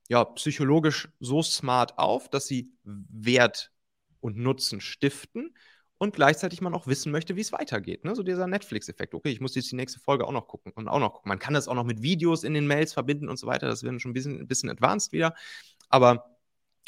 ja, 0.07 0.23
psychologisch 0.23 1.09
so 1.19 1.41
smart 1.41 1.97
auf, 1.97 2.29
dass 2.29 2.45
sie 2.45 2.71
Wert 2.83 3.71
und 4.19 4.37
Nutzen 4.37 4.81
stiften 4.81 5.55
und 5.97 6.13
gleichzeitig 6.13 6.61
man 6.61 6.73
auch 6.73 6.87
wissen 6.87 7.11
möchte, 7.11 7.35
wie 7.35 7.41
es 7.41 7.51
weitergeht. 7.51 8.03
Ne? 8.03 8.15
So 8.15 8.23
dieser 8.23 8.47
Netflix-Effekt. 8.47 9.15
Okay, 9.15 9.29
ich 9.29 9.39
muss 9.39 9.55
jetzt 9.55 9.71
die 9.71 9.75
nächste 9.75 9.99
Folge 9.99 10.27
auch 10.27 10.31
noch 10.31 10.47
gucken 10.47 10.71
und 10.75 10.87
auch 10.87 10.99
noch 10.99 11.13
gucken. 11.13 11.29
Man 11.29 11.39
kann 11.39 11.53
das 11.53 11.67
auch 11.67 11.73
noch 11.73 11.85
mit 11.85 12.01
Videos 12.01 12.43
in 12.43 12.53
den 12.53 12.67
Mails 12.67 12.93
verbinden 12.93 13.29
und 13.29 13.37
so 13.37 13.47
weiter. 13.47 13.67
Das 13.67 13.83
wird 13.83 14.01
schon 14.01 14.11
ein 14.11 14.13
bisschen, 14.13 14.39
ein 14.41 14.47
bisschen 14.47 14.69
advanced 14.69 15.13
wieder. 15.13 15.33
Aber 15.89 16.37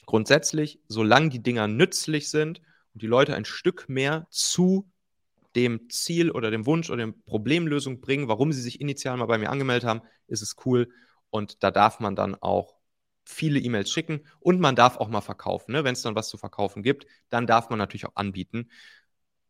grundsätzlich, 0.06 0.80
solange 0.88 1.30
die 1.30 1.44
Dinger 1.44 1.68
nützlich 1.68 2.30
sind 2.30 2.62
und 2.94 3.02
die 3.02 3.08
Leute 3.08 3.36
ein 3.36 3.46
Stück 3.46 3.90
mehr 3.90 4.28
zu 4.30 4.90
dem 5.56 5.90
Ziel 5.90 6.30
oder 6.32 6.52
dem 6.52 6.66
Wunsch 6.66 6.90
oder 6.90 7.00
dem 7.04 7.24
Problemlösung 7.24 8.00
bringen, 8.00 8.28
warum 8.28 8.52
sie 8.52 8.62
sich 8.62 8.80
initial 8.80 9.18
mal 9.18 9.26
bei 9.26 9.38
mir 9.38 9.50
angemeldet 9.50 9.88
haben, 9.88 10.02
ist 10.28 10.42
es 10.42 10.56
cool. 10.66 10.90
Und 11.30 11.64
da 11.64 11.72
darf 11.72 12.00
man 12.00 12.16
dann 12.16 12.36
auch 12.36 12.76
viele 13.26 13.60
E-Mails 13.60 13.92
schicken 13.92 14.22
und 14.40 14.60
man 14.60 14.76
darf 14.76 14.98
auch 14.98 15.10
mal 15.10 15.22
verkaufen. 15.22 15.74
Ne? 15.74 15.84
Wenn 15.84 15.94
es 15.94 16.02
dann 16.02 16.16
was 16.16 16.30
zu 16.30 16.38
verkaufen 16.38 16.84
gibt, 16.84 17.06
dann 17.30 17.48
darf 17.48 17.70
man 17.70 17.80
natürlich 17.80 18.06
auch 18.06 18.16
anbieten. 18.16 18.70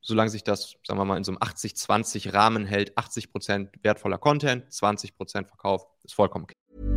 Solange 0.01 0.29
sich 0.29 0.43
das, 0.43 0.75
sagen 0.85 0.99
wir 0.99 1.05
mal, 1.05 1.17
in 1.17 1.23
so 1.23 1.31
einem 1.31 1.39
80-20 1.39 2.33
Rahmen 2.33 2.65
hält, 2.65 2.97
80% 2.97 3.83
wertvoller 3.83 4.17
Content, 4.17 4.65
20% 4.71 5.45
Verkauf, 5.45 5.85
ist 6.03 6.15
vollkommen 6.15 6.45
okay. 6.45 6.96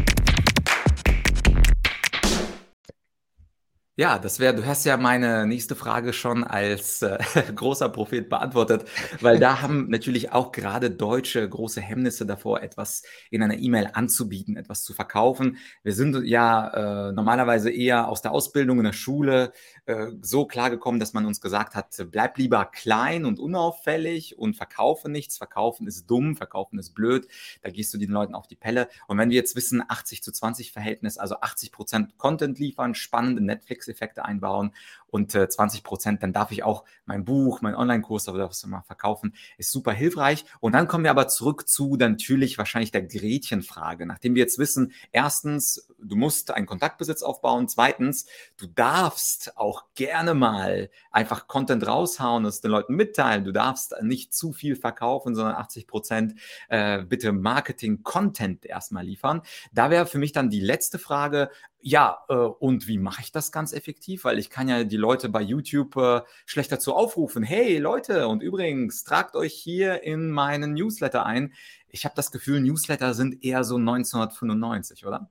Ja, 4.01 4.17
das 4.17 4.39
wäre, 4.39 4.55
du 4.55 4.65
hast 4.65 4.83
ja 4.83 4.97
meine 4.97 5.45
nächste 5.45 5.75
Frage 5.75 6.11
schon 6.11 6.43
als 6.43 7.03
äh, 7.03 7.19
großer 7.55 7.87
Prophet 7.87 8.29
beantwortet, 8.29 8.83
weil 9.19 9.37
da 9.37 9.61
haben 9.61 9.91
natürlich 9.91 10.31
auch 10.31 10.51
gerade 10.51 10.89
Deutsche 10.89 11.47
große 11.47 11.81
Hemmnisse 11.81 12.25
davor, 12.25 12.63
etwas 12.63 13.03
in 13.29 13.43
einer 13.43 13.59
E-Mail 13.59 13.91
anzubieten, 13.93 14.57
etwas 14.57 14.83
zu 14.83 14.95
verkaufen. 14.95 15.57
Wir 15.83 15.93
sind 15.93 16.25
ja 16.25 17.09
äh, 17.09 17.11
normalerweise 17.11 17.69
eher 17.69 18.07
aus 18.07 18.23
der 18.23 18.31
Ausbildung 18.31 18.79
in 18.79 18.85
der 18.85 18.93
Schule 18.93 19.53
äh, 19.85 20.07
so 20.21 20.47
klargekommen, 20.47 20.99
dass 20.99 21.13
man 21.13 21.27
uns 21.27 21.39
gesagt 21.39 21.75
hat, 21.75 21.95
bleib 22.09 22.39
lieber 22.39 22.65
klein 22.65 23.25
und 23.25 23.37
unauffällig 23.39 24.35
und 24.35 24.55
verkaufe 24.55 25.09
nichts. 25.09 25.37
Verkaufen 25.37 25.85
ist 25.85 26.09
dumm, 26.09 26.35
verkaufen 26.35 26.79
ist 26.79 26.95
blöd. 26.95 27.27
Da 27.61 27.69
gehst 27.69 27.93
du 27.93 27.99
den 27.99 28.09
Leuten 28.09 28.33
auf 28.33 28.47
die 28.47 28.55
Pelle. 28.55 28.87
Und 29.07 29.19
wenn 29.19 29.29
wir 29.29 29.35
jetzt 29.37 29.55
wissen, 29.55 29.83
80 29.87 30.23
zu 30.23 30.31
20 30.31 30.71
Verhältnis, 30.71 31.19
also 31.19 31.35
80 31.35 31.71
Prozent 31.71 32.17
Content 32.17 32.57
liefern, 32.57 32.95
spannende 32.95 33.43
Netflix 33.43 33.90
Effekte 33.91 34.25
einbauen 34.25 34.71
und 35.11 35.35
äh, 35.35 35.47
20 35.47 35.83
Prozent, 35.83 36.23
dann 36.23 36.33
darf 36.33 36.51
ich 36.51 36.63
auch 36.63 36.83
mein 37.05 37.25
Buch, 37.25 37.61
mein 37.61 37.75
Online-Kurs 37.75 38.27
oder 38.29 38.49
was 38.49 38.63
immer 38.63 38.81
verkaufen, 38.83 39.35
ist 39.57 39.71
super 39.71 39.91
hilfreich. 39.91 40.45
Und 40.59 40.73
dann 40.73 40.87
kommen 40.87 41.03
wir 41.03 41.11
aber 41.11 41.27
zurück 41.27 41.67
zu 41.67 41.95
natürlich 41.97 42.57
wahrscheinlich 42.57 42.91
der 42.91 43.03
Gretchenfrage. 43.03 44.05
Nachdem 44.05 44.35
wir 44.35 44.41
jetzt 44.41 44.57
wissen, 44.57 44.93
erstens, 45.11 45.87
du 45.99 46.15
musst 46.15 46.51
einen 46.51 46.65
Kontaktbesitz 46.65 47.21
aufbauen, 47.21 47.67
zweitens, 47.67 48.25
du 48.57 48.67
darfst 48.67 49.57
auch 49.57 49.83
gerne 49.95 50.33
mal 50.33 50.89
einfach 51.11 51.47
Content 51.47 51.85
raushauen, 51.85 52.45
es 52.45 52.61
den 52.61 52.71
Leuten 52.71 52.95
mitteilen, 52.95 53.43
du 53.43 53.51
darfst 53.51 53.93
nicht 54.01 54.33
zu 54.33 54.53
viel 54.53 54.75
verkaufen, 54.75 55.35
sondern 55.35 55.55
80 55.55 55.87
Prozent 55.87 56.35
äh, 56.69 57.03
bitte 57.03 57.33
Marketing-Content 57.33 58.65
erstmal 58.65 59.05
liefern. 59.05 59.41
Da 59.73 59.89
wäre 59.89 60.05
für 60.05 60.17
mich 60.17 60.31
dann 60.31 60.49
die 60.49 60.61
letzte 60.61 60.99
Frage, 60.99 61.49
ja, 61.81 62.19
äh, 62.29 62.33
und 62.33 62.87
wie 62.87 62.97
mache 62.97 63.21
ich 63.21 63.31
das 63.31 63.51
ganz 63.51 63.73
effektiv? 63.73 64.23
Weil 64.23 64.39
ich 64.39 64.49
kann 64.49 64.67
ja 64.67 64.83
die 64.83 64.97
Leute 65.01 65.27
bei 65.27 65.41
YouTube 65.41 65.97
äh, 65.97 66.21
schlecht 66.45 66.71
dazu 66.71 66.95
aufrufen, 66.95 67.43
hey 67.43 67.77
Leute, 67.77 68.27
und 68.27 68.41
übrigens, 68.41 69.03
tragt 69.03 69.35
euch 69.35 69.53
hier 69.53 70.03
in 70.03 70.29
meinen 70.29 70.73
Newsletter 70.73 71.25
ein. 71.25 71.53
Ich 71.89 72.05
habe 72.05 72.15
das 72.15 72.31
Gefühl, 72.31 72.61
Newsletter 72.61 73.13
sind 73.13 73.43
eher 73.43 73.63
so 73.65 73.75
1995, 73.75 75.05
oder? 75.05 75.29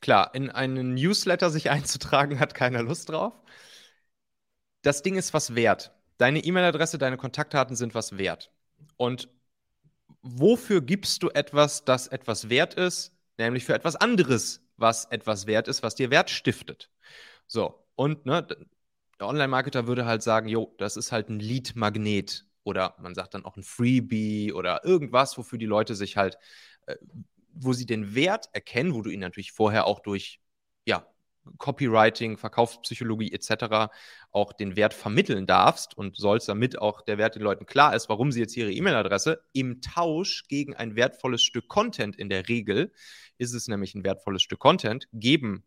Klar, 0.00 0.34
in 0.34 0.50
einen 0.50 0.94
Newsletter 0.94 1.50
sich 1.50 1.70
einzutragen, 1.70 2.40
hat 2.40 2.54
keiner 2.54 2.82
Lust 2.82 3.08
drauf. 3.08 3.32
Das 4.82 5.02
Ding 5.02 5.16
ist 5.16 5.32
was 5.32 5.54
wert. 5.54 5.92
Deine 6.18 6.44
E-Mail-Adresse, 6.44 6.98
deine 6.98 7.16
Kontaktdaten 7.16 7.76
sind 7.76 7.94
was 7.94 8.18
wert. 8.18 8.52
Und 8.96 9.28
wofür 10.22 10.80
gibst 10.80 11.22
du 11.22 11.30
etwas, 11.30 11.84
das 11.84 12.08
etwas 12.08 12.48
wert 12.48 12.74
ist? 12.74 13.12
Nämlich 13.38 13.64
für 13.64 13.74
etwas 13.74 13.96
anderes, 13.96 14.62
was 14.76 15.06
etwas 15.06 15.46
wert 15.46 15.68
ist, 15.68 15.82
was 15.82 15.94
dir 15.94 16.10
Wert 16.10 16.30
stiftet. 16.30 16.90
So, 17.46 17.85
und 17.96 18.26
ne, 18.26 18.46
der 19.18 19.26
Online-Marketer 19.26 19.86
würde 19.86 20.06
halt 20.06 20.22
sagen, 20.22 20.48
jo, 20.48 20.74
das 20.78 20.96
ist 20.96 21.12
halt 21.12 21.28
ein 21.28 21.40
Lead-Magnet 21.40 22.46
oder 22.64 22.94
man 23.00 23.14
sagt 23.14 23.34
dann 23.34 23.44
auch 23.44 23.56
ein 23.56 23.62
Freebie 23.62 24.52
oder 24.52 24.84
irgendwas, 24.84 25.38
wofür 25.38 25.58
die 25.58 25.66
Leute 25.66 25.94
sich 25.94 26.16
halt, 26.16 26.38
äh, 26.86 26.96
wo 27.52 27.72
sie 27.72 27.86
den 27.86 28.14
Wert 28.14 28.48
erkennen, 28.52 28.94
wo 28.94 29.02
du 29.02 29.10
ihn 29.10 29.20
natürlich 29.20 29.52
vorher 29.52 29.86
auch 29.86 30.00
durch, 30.00 30.40
ja, 30.86 31.06
Copywriting, 31.58 32.38
Verkaufspsychologie 32.38 33.32
etc. 33.32 33.92
auch 34.32 34.52
den 34.52 34.74
Wert 34.74 34.94
vermitteln 34.94 35.46
darfst 35.46 35.96
und 35.96 36.16
sollst, 36.16 36.48
damit 36.48 36.78
auch 36.78 37.02
der 37.02 37.18
Wert 37.18 37.36
den 37.36 37.42
Leuten 37.42 37.66
klar 37.66 37.94
ist, 37.94 38.08
warum 38.08 38.32
sie 38.32 38.40
jetzt 38.40 38.56
ihre 38.56 38.72
E-Mail-Adresse 38.72 39.44
im 39.52 39.80
Tausch 39.80 40.48
gegen 40.48 40.74
ein 40.74 40.96
wertvolles 40.96 41.44
Stück 41.44 41.68
Content 41.68 42.16
in 42.16 42.28
der 42.28 42.48
Regel 42.48 42.92
ist 43.38 43.54
es 43.54 43.68
nämlich 43.68 43.94
ein 43.94 44.04
wertvolles 44.04 44.42
Stück 44.42 44.58
Content, 44.58 45.08
geben 45.12 45.64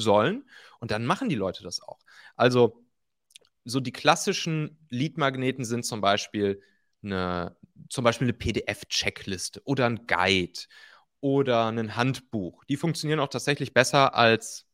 sollen. 0.00 0.48
Und 0.80 0.90
dann 0.90 1.06
machen 1.06 1.28
die 1.28 1.34
Leute 1.36 1.62
das 1.62 1.80
auch. 1.82 1.98
Also 2.36 2.84
so 3.64 3.80
die 3.80 3.92
klassischen 3.92 4.78
Lead-Magneten 4.90 5.64
sind 5.64 5.84
zum 5.84 6.00
Beispiel 6.00 6.62
eine, 7.02 7.56
zum 7.88 8.04
Beispiel 8.04 8.26
eine 8.26 8.32
PDF-Checkliste 8.32 9.62
oder 9.64 9.86
ein 9.86 10.06
Guide 10.06 10.60
oder 11.20 11.66
ein 11.66 11.96
Handbuch. 11.96 12.64
Die 12.64 12.76
funktionieren 12.76 13.20
auch 13.20 13.28
tatsächlich 13.28 13.74
besser 13.74 14.14
als 14.14 14.67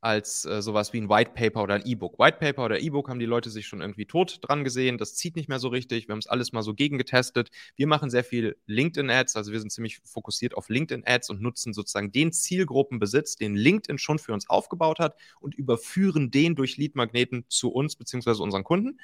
als 0.00 0.44
äh, 0.44 0.62
sowas 0.62 0.92
wie 0.92 1.00
ein 1.00 1.08
White 1.08 1.32
Paper 1.34 1.62
oder 1.62 1.74
ein 1.74 1.84
E-Book. 1.84 2.18
White 2.18 2.38
Paper 2.38 2.64
oder 2.64 2.80
E-Book 2.80 3.08
haben 3.08 3.18
die 3.18 3.26
Leute 3.26 3.50
sich 3.50 3.66
schon 3.66 3.80
irgendwie 3.80 4.06
tot 4.06 4.38
dran 4.42 4.62
gesehen. 4.62 4.96
Das 4.98 5.14
zieht 5.14 5.34
nicht 5.34 5.48
mehr 5.48 5.58
so 5.58 5.68
richtig. 5.68 6.06
Wir 6.06 6.12
haben 6.12 6.20
es 6.20 6.26
alles 6.28 6.52
mal 6.52 6.62
so 6.62 6.74
gegengetestet. 6.74 7.50
Wir 7.76 7.86
machen 7.86 8.08
sehr 8.10 8.24
viel 8.24 8.56
LinkedIn-Ads, 8.66 9.36
also 9.36 9.52
wir 9.52 9.60
sind 9.60 9.70
ziemlich 9.70 9.98
fokussiert 10.04 10.56
auf 10.56 10.68
LinkedIn-Ads 10.68 11.30
und 11.30 11.40
nutzen 11.40 11.72
sozusagen 11.72 12.12
den 12.12 12.32
Zielgruppenbesitz, 12.32 13.36
den 13.36 13.56
LinkedIn 13.56 13.98
schon 13.98 14.18
für 14.18 14.32
uns 14.32 14.48
aufgebaut 14.48 14.98
hat 15.00 15.16
und 15.40 15.54
überführen 15.54 16.30
den 16.30 16.54
durch 16.54 16.76
Lead-Magneten 16.76 17.44
zu 17.48 17.70
uns 17.70 17.96
bzw. 17.96 18.42
unseren 18.42 18.64
Kunden. 18.64 19.00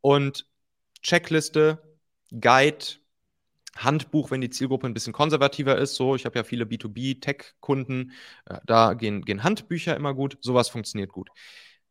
Und 0.00 0.46
Checkliste, 1.02 1.82
Guide, 2.30 2.84
Handbuch, 3.76 4.30
wenn 4.30 4.40
die 4.40 4.50
Zielgruppe 4.50 4.86
ein 4.86 4.94
bisschen 4.94 5.12
konservativer 5.12 5.78
ist. 5.78 5.94
So, 5.94 6.14
ich 6.14 6.24
habe 6.24 6.38
ja 6.38 6.44
viele 6.44 6.64
B2B-Tech-Kunden, 6.64 8.12
äh, 8.46 8.58
da 8.66 8.94
gehen, 8.94 9.24
gehen 9.24 9.44
Handbücher 9.44 9.96
immer 9.96 10.14
gut. 10.14 10.38
Sowas 10.40 10.68
funktioniert 10.68 11.12
gut. 11.12 11.30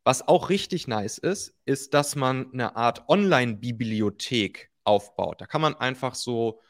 Was 0.03 0.27
auch 0.27 0.49
richtig 0.49 0.87
nice 0.87 1.17
ist, 1.17 1.55
ist, 1.65 1.93
dass 1.93 2.15
man 2.15 2.51
eine 2.53 2.75
Art 2.75 3.09
Online-Bibliothek 3.09 4.69
aufbaut. 4.83 5.41
Da 5.41 5.47
kann 5.47 5.61
man 5.61 5.75
einfach 5.75 6.13
so 6.15 6.61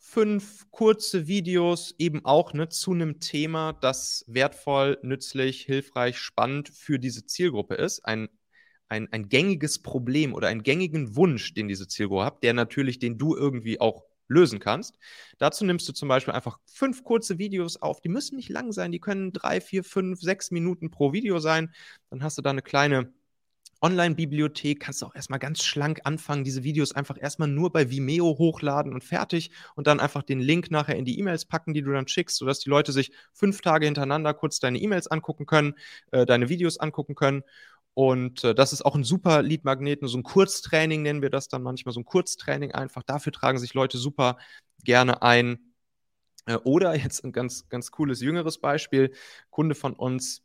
fünf 0.00 0.68
kurze 0.70 1.28
Videos 1.28 1.94
eben 1.98 2.24
auch 2.24 2.52
ne, 2.52 2.68
zu 2.68 2.92
einem 2.92 3.20
Thema, 3.20 3.74
das 3.74 4.24
wertvoll, 4.26 4.98
nützlich, 5.02 5.62
hilfreich, 5.62 6.18
spannend 6.18 6.68
für 6.70 6.98
diese 6.98 7.26
Zielgruppe 7.26 7.74
ist. 7.74 8.04
Ein, 8.04 8.28
ein, 8.88 9.12
ein 9.12 9.28
gängiges 9.28 9.80
Problem 9.82 10.34
oder 10.34 10.48
einen 10.48 10.62
gängigen 10.64 11.14
Wunsch, 11.14 11.54
den 11.54 11.68
diese 11.68 11.86
Zielgruppe 11.86 12.24
hat, 12.24 12.42
der 12.42 12.54
natürlich, 12.54 12.98
den 12.98 13.18
du 13.18 13.36
irgendwie 13.36 13.80
auch 13.80 14.09
lösen 14.30 14.60
kannst. 14.60 14.98
Dazu 15.38 15.64
nimmst 15.64 15.88
du 15.88 15.92
zum 15.92 16.08
Beispiel 16.08 16.32
einfach 16.32 16.58
fünf 16.66 17.04
kurze 17.04 17.38
Videos 17.38 17.76
auf. 17.82 18.00
Die 18.00 18.08
müssen 18.08 18.36
nicht 18.36 18.48
lang 18.48 18.72
sein, 18.72 18.92
die 18.92 19.00
können 19.00 19.32
drei, 19.32 19.60
vier, 19.60 19.84
fünf, 19.84 20.20
sechs 20.20 20.50
Minuten 20.50 20.90
pro 20.90 21.12
Video 21.12 21.38
sein. 21.40 21.72
Dann 22.10 22.22
hast 22.22 22.38
du 22.38 22.42
da 22.42 22.50
eine 22.50 22.62
kleine 22.62 23.12
Online-Bibliothek, 23.82 24.78
kannst 24.78 25.00
du 25.00 25.06
auch 25.06 25.14
erstmal 25.14 25.38
ganz 25.38 25.64
schlank 25.64 26.00
anfangen, 26.04 26.44
diese 26.44 26.64
Videos 26.64 26.92
einfach 26.92 27.16
erstmal 27.18 27.48
nur 27.48 27.72
bei 27.72 27.90
Vimeo 27.90 28.36
hochladen 28.36 28.92
und 28.92 29.02
fertig 29.02 29.50
und 29.74 29.86
dann 29.86 30.00
einfach 30.00 30.22
den 30.22 30.38
Link 30.38 30.70
nachher 30.70 30.96
in 30.96 31.06
die 31.06 31.18
E-Mails 31.18 31.46
packen, 31.46 31.72
die 31.72 31.80
du 31.80 31.90
dann 31.90 32.06
schickst, 32.06 32.36
sodass 32.36 32.58
die 32.58 32.68
Leute 32.68 32.92
sich 32.92 33.10
fünf 33.32 33.62
Tage 33.62 33.86
hintereinander 33.86 34.34
kurz 34.34 34.60
deine 34.60 34.78
E-Mails 34.78 35.06
angucken 35.06 35.46
können, 35.46 35.74
äh, 36.12 36.26
deine 36.26 36.50
Videos 36.50 36.78
angucken 36.78 37.14
können 37.14 37.42
und 37.94 38.44
äh, 38.44 38.54
das 38.54 38.72
ist 38.72 38.84
auch 38.84 38.94
ein 38.94 39.04
super 39.04 39.42
Lead-Magnet, 39.42 40.00
so 40.02 40.16
ein 40.18 40.22
Kurztraining 40.22 41.02
nennen 41.02 41.22
wir 41.22 41.30
das 41.30 41.48
dann 41.48 41.62
manchmal, 41.62 41.92
so 41.92 42.00
ein 42.00 42.04
Kurztraining 42.04 42.72
einfach. 42.72 43.02
Dafür 43.02 43.32
tragen 43.32 43.58
sich 43.58 43.74
Leute 43.74 43.98
super 43.98 44.36
gerne 44.84 45.22
ein. 45.22 45.72
Äh, 46.46 46.56
oder 46.56 46.94
jetzt 46.96 47.24
ein 47.24 47.32
ganz, 47.32 47.68
ganz 47.68 47.90
cooles 47.90 48.20
jüngeres 48.20 48.58
Beispiel: 48.58 49.12
Kunde 49.50 49.74
von 49.74 49.94
uns, 49.94 50.42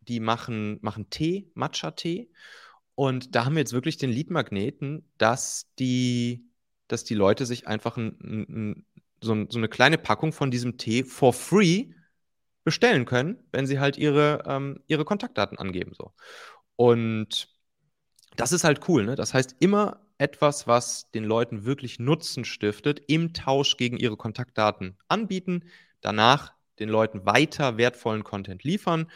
die 0.00 0.20
machen, 0.20 0.78
machen 0.82 1.10
Tee, 1.10 1.50
Matcha-Tee. 1.54 2.30
Und 2.94 3.34
da 3.34 3.44
haben 3.44 3.54
wir 3.54 3.60
jetzt 3.60 3.72
wirklich 3.72 3.96
den 3.96 4.10
Lead-Magneten, 4.10 5.08
dass 5.18 5.70
die, 5.78 6.44
dass 6.88 7.04
die 7.04 7.14
Leute 7.14 7.46
sich 7.46 7.66
einfach 7.66 7.96
ein, 7.96 8.18
ein, 8.20 8.86
so, 9.22 9.46
so 9.48 9.58
eine 9.58 9.68
kleine 9.68 9.98
Packung 9.98 10.32
von 10.32 10.50
diesem 10.50 10.76
Tee 10.76 11.04
for 11.04 11.32
free 11.32 11.92
bestellen 12.64 13.06
können, 13.06 13.42
wenn 13.52 13.66
sie 13.66 13.80
halt 13.80 13.96
ihre, 13.96 14.42
ähm, 14.46 14.80
ihre 14.86 15.04
Kontaktdaten 15.04 15.58
angeben. 15.58 15.92
So. 15.94 16.12
Und 16.80 17.50
das 18.36 18.52
ist 18.52 18.64
halt 18.64 18.88
cool. 18.88 19.04
Ne? 19.04 19.14
Das 19.14 19.34
heißt, 19.34 19.56
immer 19.60 20.00
etwas, 20.16 20.66
was 20.66 21.10
den 21.10 21.24
Leuten 21.24 21.66
wirklich 21.66 21.98
Nutzen 21.98 22.46
stiftet, 22.46 23.02
im 23.06 23.34
Tausch 23.34 23.76
gegen 23.76 23.98
ihre 23.98 24.16
Kontaktdaten 24.16 24.96
anbieten, 25.06 25.64
danach 26.00 26.54
den 26.78 26.88
Leuten 26.88 27.26
weiter 27.26 27.76
wertvollen 27.76 28.24
Content 28.24 28.64
liefern 28.64 29.10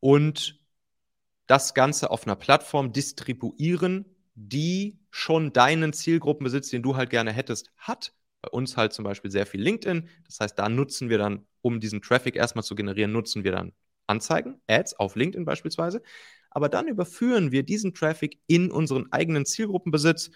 und 0.00 0.58
das 1.46 1.74
Ganze 1.74 2.10
auf 2.10 2.26
einer 2.26 2.36
Plattform 2.36 2.94
distribuieren, 2.94 4.06
die 4.34 4.98
schon 5.10 5.52
deinen 5.52 5.92
Zielgruppenbesitz, 5.92 6.70
den 6.70 6.82
du 6.82 6.96
halt 6.96 7.10
gerne 7.10 7.32
hättest, 7.32 7.70
hat. 7.76 8.14
Bei 8.40 8.48
uns 8.48 8.78
halt 8.78 8.94
zum 8.94 9.04
Beispiel 9.04 9.30
sehr 9.30 9.44
viel 9.44 9.60
LinkedIn. 9.60 10.08
Das 10.24 10.40
heißt, 10.40 10.58
da 10.58 10.70
nutzen 10.70 11.10
wir 11.10 11.18
dann, 11.18 11.44
um 11.60 11.80
diesen 11.80 12.00
Traffic 12.00 12.34
erstmal 12.34 12.64
zu 12.64 12.74
generieren, 12.74 13.12
nutzen 13.12 13.44
wir 13.44 13.52
dann 13.52 13.74
Anzeigen, 14.06 14.60
Ads 14.68 14.94
auf 14.94 15.16
LinkedIn 15.16 15.44
beispielsweise. 15.44 16.02
Aber 16.54 16.70
dann 16.70 16.88
überführen 16.88 17.52
wir 17.52 17.64
diesen 17.64 17.92
Traffic 17.92 18.38
in 18.46 18.70
unseren 18.70 19.12
eigenen 19.12 19.44
Zielgruppenbesitz 19.44 20.30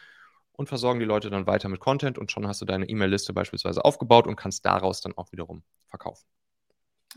und 0.53 0.69
versorgen 0.69 1.01
die 1.01 1.07
Leute 1.07 1.31
dann 1.31 1.47
weiter 1.47 1.69
mit 1.69 1.81
Content 1.81 2.19
und 2.19 2.31
schon 2.31 2.47
hast 2.47 2.61
du 2.61 2.67
deine 2.67 2.89
E-Mail-Liste 2.89 3.33
beispielsweise 3.33 3.85
aufgebaut 3.85 4.27
und 4.27 4.37
kannst 4.37 4.67
daraus 4.67 5.01
dann 5.01 5.17
auch 5.17 5.33
wiederum 5.33 5.63
verkaufen. 5.87 6.27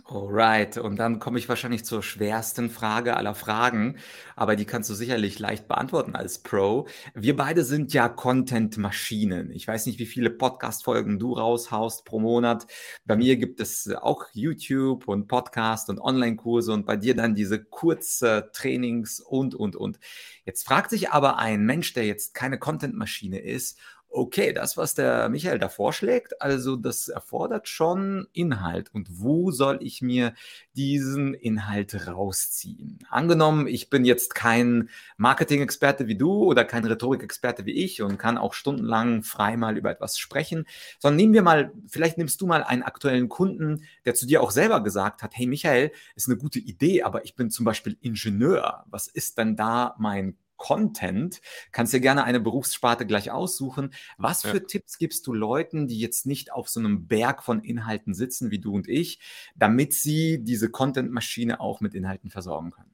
Alright, 0.05 0.77
und 0.77 0.95
dann 1.00 1.19
komme 1.19 1.38
ich 1.38 1.50
wahrscheinlich 1.50 1.83
zur 1.83 2.01
schwersten 2.01 2.69
Frage 2.69 3.17
aller 3.17 3.36
Fragen, 3.36 3.98
aber 4.38 4.55
die 4.55 4.63
kannst 4.63 4.89
du 4.89 4.93
sicherlich 4.93 5.38
leicht 5.38 5.67
beantworten 5.67 6.15
als 6.15 6.39
Pro. 6.39 6.88
Wir 7.13 7.36
beide 7.36 7.65
sind 7.65 7.91
ja 7.91 8.07
Content-Maschinen. 8.07 9.51
Ich 9.51 9.67
weiß 9.67 9.86
nicht, 9.88 10.00
wie 10.00 10.05
viele 10.05 10.29
Podcast-Folgen 10.29 11.19
du 11.19 11.33
raushaust 11.33 12.05
pro 12.05 12.19
Monat. 12.19 12.67
Bei 13.03 13.17
mir 13.17 13.36
gibt 13.36 13.60
es 13.60 13.89
auch 13.93 14.27
YouTube 14.31 15.10
und 15.10 15.27
Podcast 15.27 15.89
und 15.89 16.00
Online-Kurse 16.00 16.71
und 16.71 16.86
bei 16.86 16.95
dir 16.95 17.13
dann 17.13 17.36
diese 17.36 17.62
kurze 17.62 18.50
Trainings 18.53 19.19
und, 19.19 19.55
und, 19.55 19.75
und. 19.75 20.00
Jetzt 20.45 20.65
fragt 20.65 20.89
sich 20.91 21.10
aber 21.10 21.38
ein 21.38 21.65
Mensch, 21.65 21.91
der 21.91 22.05
jetzt 22.05 22.33
keine 22.33 22.57
Content-Maschine 22.57 23.39
ist 23.39 23.77
okay, 24.12 24.53
das, 24.53 24.77
was 24.77 24.94
der 24.94 25.30
Michael 25.30 25.58
da 25.58 25.70
vorschlägt, 25.70 26.41
also 26.41 26.75
das 26.75 27.08
erfordert 27.08 27.68
schon 27.68 28.27
Inhalt. 28.34 28.94
Und 28.94 29.08
wo 29.10 29.51
soll 29.51 29.80
ich 29.82 30.01
mir 30.01 30.34
diesen 30.75 31.34
Inhalt 31.34 32.08
rausziehen? 32.08 33.00
Angenommen, 33.10 33.68
ich 33.68 33.89
bin 33.89 34.03
jetzt 34.03 34.36
kein 34.36 34.89
Marketing-Experte 35.18 36.08
wie 36.08 36.18
du 36.18 36.44
oder 36.44 36.65
kein 36.65 36.86
Rhetorik-Experte 36.86 37.65
wie 37.65 37.84
ich 37.84 38.01
und 38.01 38.18
kann 38.18 38.38
auch 38.38 38.53
stundenlang 38.53 39.24
frei 39.24 39.56
mal 39.56 39.77
über 39.77 39.89
etwas 39.89 40.18
sprechen, 40.18 40.65
sondern 41.00 41.18
nehmen 41.18 41.34
wir 41.34 41.41
mal, 41.41 41.72
vielleicht 41.88 42.18
nimmst 42.18 42.41
du 42.41 42.48
mal 42.48 42.63
einen 42.63 42.84
aktuellen 42.84 43.30
Kunden, 43.30 43.86
der 44.06 44.13
zu 44.13 44.27
dir 44.27 44.41
auch 44.44 44.51
selber 44.51 44.84
gesagt 44.84 45.24
hat, 45.24 45.32
hey 45.36 45.48
Michael, 45.48 45.91
ist 46.15 46.27
eine 46.27 46.38
gute 46.38 46.60
Idee, 46.60 47.03
aber 47.03 47.24
ich 47.24 47.36
bin 47.36 47.50
zum 47.50 47.65
Beispiel 47.65 47.98
Ingenieur. 48.01 48.86
Was 48.89 49.08
ist 49.08 49.38
denn 49.38 49.56
da 49.56 49.96
mein 49.98 50.36
Content. 50.62 51.41
Kannst 51.72 51.91
dir 51.91 52.00
gerne 52.00 52.24
eine 52.24 52.39
Berufssparte 52.39 53.08
gleich 53.08 53.32
aussuchen. 53.32 53.96
Was 54.20 54.44
für 54.44 54.60
ja. 54.60 54.63
Tipps 54.63 55.00
gibst 55.00 55.25
du 55.25 55.34
Leuten, 55.34 55.88
die 55.88 55.98
jetzt 55.98 56.27
nicht 56.27 56.53
auf 56.53 56.70
so 56.70 56.80
einem 56.80 57.08
Berg 57.08 57.41
von 57.41 57.63
Inhalten 57.63 58.13
sitzen 58.13 58.51
wie 58.51 58.60
du 58.60 58.75
und 58.75 58.88
ich, 58.88 59.20
damit 59.56 59.96
sie 59.96 60.44
diese 60.44 60.70
Content-Maschine 60.70 61.60
auch 61.60 61.82
mit 61.82 61.96
Inhalten 61.96 62.30
versorgen 62.30 62.70
können? 62.70 62.94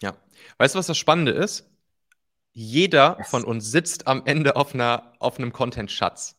Ja. 0.00 0.16
Weißt 0.58 0.76
du, 0.76 0.78
was 0.78 0.86
das 0.86 0.96
Spannende 0.96 1.32
ist? 1.32 1.68
Jeder 2.52 3.16
yes. 3.18 3.30
von 3.30 3.42
uns 3.42 3.72
sitzt 3.72 4.06
am 4.06 4.22
Ende 4.24 4.54
auf, 4.54 4.72
einer, 4.72 5.12
auf 5.18 5.40
einem 5.40 5.52
Content-Schatz. 5.52 6.38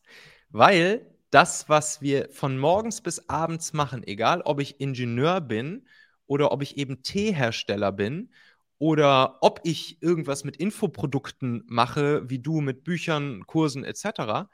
Weil 0.50 1.13
das, 1.30 1.68
was 1.68 2.01
wir 2.01 2.30
von 2.32 2.58
morgens 2.58 3.01
bis 3.01 3.27
abends 3.27 3.74
machen, 3.74 4.01
egal 4.08 4.42
ob 4.44 4.62
ich 4.62 4.80
Ingenieur 4.80 5.42
bin 5.42 5.86
oder 6.25 6.54
ob 6.54 6.62
ich 6.62 6.77
eben 6.77 7.04
Teehersteller 7.04 7.92
bin 7.92 8.30
oder 8.79 9.38
ob 9.41 9.62
ich 9.63 10.01
irgendwas 10.01 10.43
mit 10.43 10.57
Infoprodukten 10.57 11.63
mache, 11.67 12.29
wie 12.29 12.39
du 12.39 12.62
mit 12.62 12.84
Büchern, 12.84 13.46
Kursen 13.48 13.84
etc. 13.84 14.50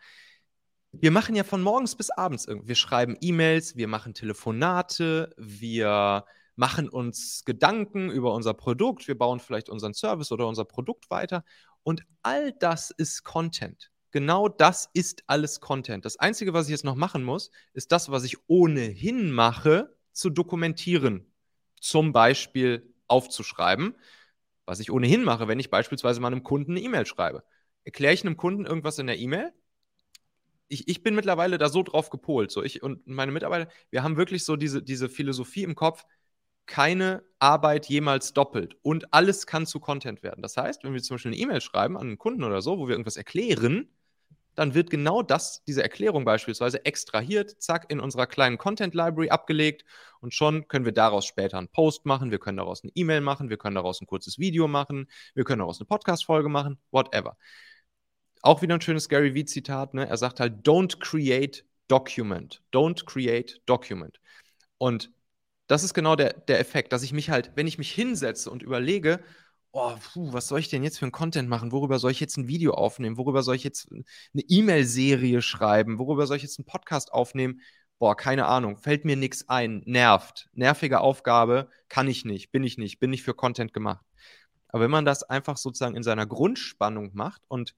Wir 0.91 1.11
machen 1.11 1.35
ja 1.35 1.43
von 1.43 1.61
morgens 1.61 1.95
bis 1.95 2.09
abends 2.09 2.45
irgendwie. 2.45 2.69
Wir 2.69 2.75
schreiben 2.75 3.17
E-Mails, 3.19 3.75
wir 3.75 3.87
machen 3.87 4.13
Telefonate, 4.13 5.33
wir 5.37 6.25
machen 6.55 6.87
uns 6.87 7.43
Gedanken 7.45 8.11
über 8.11 8.33
unser 8.33 8.53
Produkt, 8.53 9.07
wir 9.07 9.17
bauen 9.17 9.39
vielleicht 9.39 9.69
unseren 9.69 9.93
Service 9.93 10.31
oder 10.31 10.47
unser 10.47 10.65
Produkt 10.65 11.09
weiter. 11.09 11.43
Und 11.81 12.03
all 12.21 12.53
das 12.53 12.91
ist 12.91 13.23
Content. 13.23 13.91
Genau 14.11 14.47
das 14.47 14.89
ist 14.93 15.23
alles 15.25 15.59
Content. 15.59 16.05
Das 16.05 16.17
Einzige, 16.17 16.53
was 16.53 16.67
ich 16.67 16.71
jetzt 16.71 16.85
noch 16.85 16.95
machen 16.95 17.23
muss, 17.23 17.49
ist 17.73 17.91
das, 17.91 18.11
was 18.11 18.23
ich 18.23 18.37
ohnehin 18.47 19.31
mache, 19.31 19.95
zu 20.11 20.29
dokumentieren. 20.29 21.33
Zum 21.81 22.13
Beispiel 22.13 22.92
aufzuschreiben, 23.07 23.95
was 24.65 24.79
ich 24.79 24.91
ohnehin 24.91 25.23
mache, 25.23 25.47
wenn 25.47 25.59
ich 25.59 25.69
beispielsweise 25.69 26.21
mal 26.21 26.27
einem 26.27 26.43
Kunden 26.43 26.71
eine 26.71 26.81
E-Mail 26.81 27.05
schreibe. 27.05 27.43
Erkläre 27.83 28.13
ich 28.13 28.25
einem 28.25 28.37
Kunden 28.37 28.65
irgendwas 28.65 28.99
in 28.99 29.07
der 29.07 29.19
E-Mail? 29.19 29.51
Ich, 30.67 30.87
ich 30.87 31.03
bin 31.03 31.15
mittlerweile 31.15 31.57
da 31.57 31.69
so 31.69 31.83
drauf 31.83 32.09
gepolt. 32.09 32.51
So 32.51 32.63
ich 32.63 32.81
und 32.81 33.05
meine 33.05 33.31
Mitarbeiter, 33.31 33.69
wir 33.89 34.03
haben 34.03 34.17
wirklich 34.17 34.45
so 34.45 34.55
diese, 34.55 34.81
diese 34.81 35.09
Philosophie 35.09 35.63
im 35.63 35.75
Kopf, 35.75 36.05
keine 36.65 37.23
Arbeit 37.39 37.87
jemals 37.87 38.33
doppelt 38.33 38.77
und 38.81 39.13
alles 39.13 39.45
kann 39.47 39.65
zu 39.65 39.79
Content 39.79 40.23
werden. 40.23 40.41
Das 40.41 40.55
heißt, 40.55 40.83
wenn 40.83 40.93
wir 40.93 41.03
zum 41.03 41.15
Beispiel 41.15 41.33
eine 41.33 41.41
E-Mail 41.41 41.61
schreiben 41.61 41.97
an 41.97 42.07
einen 42.07 42.17
Kunden 42.17 42.43
oder 42.43 42.61
so, 42.61 42.79
wo 42.79 42.87
wir 42.87 42.93
irgendwas 42.93 43.17
erklären, 43.17 43.89
dann 44.55 44.73
wird 44.73 44.89
genau 44.89 45.21
das, 45.23 45.63
diese 45.65 45.83
Erklärung 45.83 46.25
beispielsweise 46.25 46.85
extrahiert, 46.85 47.61
zack, 47.61 47.89
in 47.91 47.99
unserer 47.99 48.27
kleinen 48.27 48.57
Content 48.57 48.93
Library 48.93 49.29
abgelegt 49.29 49.85
und 50.19 50.33
schon 50.33 50.67
können 50.67 50.85
wir 50.85 50.91
daraus 50.91 51.25
später 51.25 51.57
einen 51.57 51.69
Post 51.69 52.05
machen, 52.05 52.31
wir 52.31 52.39
können 52.39 52.57
daraus 52.57 52.83
eine 52.83 52.91
E-Mail 52.95 53.21
machen, 53.21 53.49
wir 53.49 53.57
können 53.57 53.75
daraus 53.75 54.01
ein 54.01 54.07
kurzes 54.07 54.37
Video 54.39 54.67
machen, 54.67 55.09
wir 55.33 55.43
können 55.43 55.59
daraus 55.59 55.79
eine 55.79 55.87
Podcast-Folge 55.87 56.49
machen, 56.49 56.79
whatever. 56.91 57.37
Auch 58.41 58.61
wieder 58.61 58.75
ein 58.75 58.81
schönes 58.81 59.09
Gary 59.09 59.33
Vee-Zitat, 59.33 59.93
ne? 59.93 60.07
er 60.07 60.17
sagt 60.17 60.39
halt, 60.39 60.67
don't 60.67 60.99
create 60.99 61.65
document, 61.87 62.61
don't 62.71 63.05
create 63.05 63.61
document. 63.65 64.19
Und 64.77 65.11
das 65.67 65.83
ist 65.83 65.93
genau 65.93 66.15
der, 66.15 66.33
der 66.33 66.59
Effekt, 66.59 66.93
dass 66.93 67.03
ich 67.03 67.13
mich 67.13 67.29
halt, 67.29 67.51
wenn 67.55 67.67
ich 67.67 67.77
mich 67.77 67.91
hinsetze 67.91 68.51
und 68.51 68.63
überlege, 68.63 69.23
oh, 69.73 69.95
puh, 70.13 70.31
was 70.31 70.47
soll 70.47 70.59
ich 70.59 70.69
denn 70.69 70.83
jetzt 70.83 70.99
für 70.99 71.05
ein 71.05 71.11
Content 71.11 71.49
machen? 71.49 71.71
Worüber 71.71 71.99
soll 71.99 72.11
ich 72.11 72.19
jetzt 72.19 72.37
ein 72.37 72.47
Video 72.47 72.73
aufnehmen? 72.75 73.17
Worüber 73.17 73.43
soll 73.43 73.55
ich 73.55 73.63
jetzt 73.63 73.91
eine 73.91 74.03
E-Mail-Serie 74.33 75.41
schreiben? 75.41 75.99
Worüber 75.99 76.27
soll 76.27 76.37
ich 76.37 76.43
jetzt 76.43 76.59
einen 76.59 76.65
Podcast 76.65 77.11
aufnehmen? 77.11 77.61
Boah, 77.99 78.15
keine 78.15 78.45
Ahnung, 78.45 78.77
fällt 78.77 79.05
mir 79.05 79.15
nichts 79.15 79.49
ein, 79.49 79.81
nervt. 79.85 80.49
Nervige 80.53 81.01
Aufgabe, 81.01 81.69
kann 81.89 82.07
ich 82.07 82.23
nicht, 82.23 82.51
bin 82.51 82.63
ich 82.63 82.77
nicht, 82.77 82.99
bin 82.99 83.09
nicht 83.09 83.23
für 83.23 83.33
Content 83.33 83.73
gemacht. 83.73 84.05
Aber 84.67 84.83
wenn 84.83 84.91
man 84.91 85.05
das 85.05 85.23
einfach 85.23 85.57
sozusagen 85.57 85.95
in 85.95 86.03
seiner 86.03 86.25
Grundspannung 86.25 87.11
macht 87.13 87.41
und, 87.47 87.75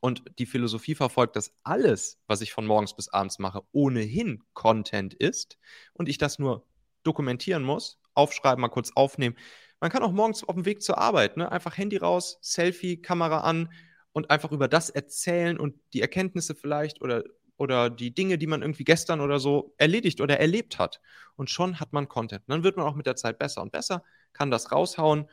und 0.00 0.24
die 0.38 0.46
Philosophie 0.46 0.94
verfolgt, 0.94 1.36
dass 1.36 1.52
alles, 1.62 2.18
was 2.26 2.40
ich 2.42 2.52
von 2.52 2.66
morgens 2.66 2.94
bis 2.94 3.08
abends 3.08 3.38
mache, 3.38 3.62
ohnehin 3.72 4.42
Content 4.54 5.14
ist 5.14 5.58
und 5.94 6.08
ich 6.08 6.18
das 6.18 6.38
nur 6.38 6.66
dokumentieren 7.02 7.62
muss, 7.62 7.98
aufschreiben, 8.14 8.60
mal 8.60 8.68
kurz 8.68 8.90
aufnehmen, 8.94 9.36
man 9.80 9.90
kann 9.90 10.02
auch 10.02 10.12
morgens 10.12 10.44
auf 10.44 10.54
dem 10.54 10.64
Weg 10.64 10.82
zur 10.82 10.98
Arbeit, 10.98 11.36
ne, 11.36 11.50
einfach 11.50 11.76
Handy 11.76 11.96
raus, 11.96 12.38
Selfie, 12.40 13.00
Kamera 13.00 13.40
an 13.40 13.72
und 14.12 14.30
einfach 14.30 14.52
über 14.52 14.68
das 14.68 14.90
erzählen 14.90 15.58
und 15.58 15.76
die 15.92 16.00
Erkenntnisse 16.00 16.54
vielleicht 16.54 17.00
oder, 17.00 17.24
oder 17.56 17.90
die 17.90 18.14
Dinge, 18.14 18.38
die 18.38 18.46
man 18.46 18.62
irgendwie 18.62 18.84
gestern 18.84 19.20
oder 19.20 19.38
so 19.38 19.74
erledigt 19.78 20.20
oder 20.20 20.40
erlebt 20.40 20.78
hat. 20.78 21.00
Und 21.36 21.50
schon 21.50 21.78
hat 21.78 21.92
man 21.92 22.08
Content. 22.08 22.42
Dann 22.48 22.64
wird 22.64 22.76
man 22.76 22.86
auch 22.86 22.96
mit 22.96 23.06
der 23.06 23.16
Zeit 23.16 23.38
besser 23.38 23.62
und 23.62 23.72
besser, 23.72 24.02
kann 24.32 24.50
das 24.50 24.72
raushauen 24.72 25.28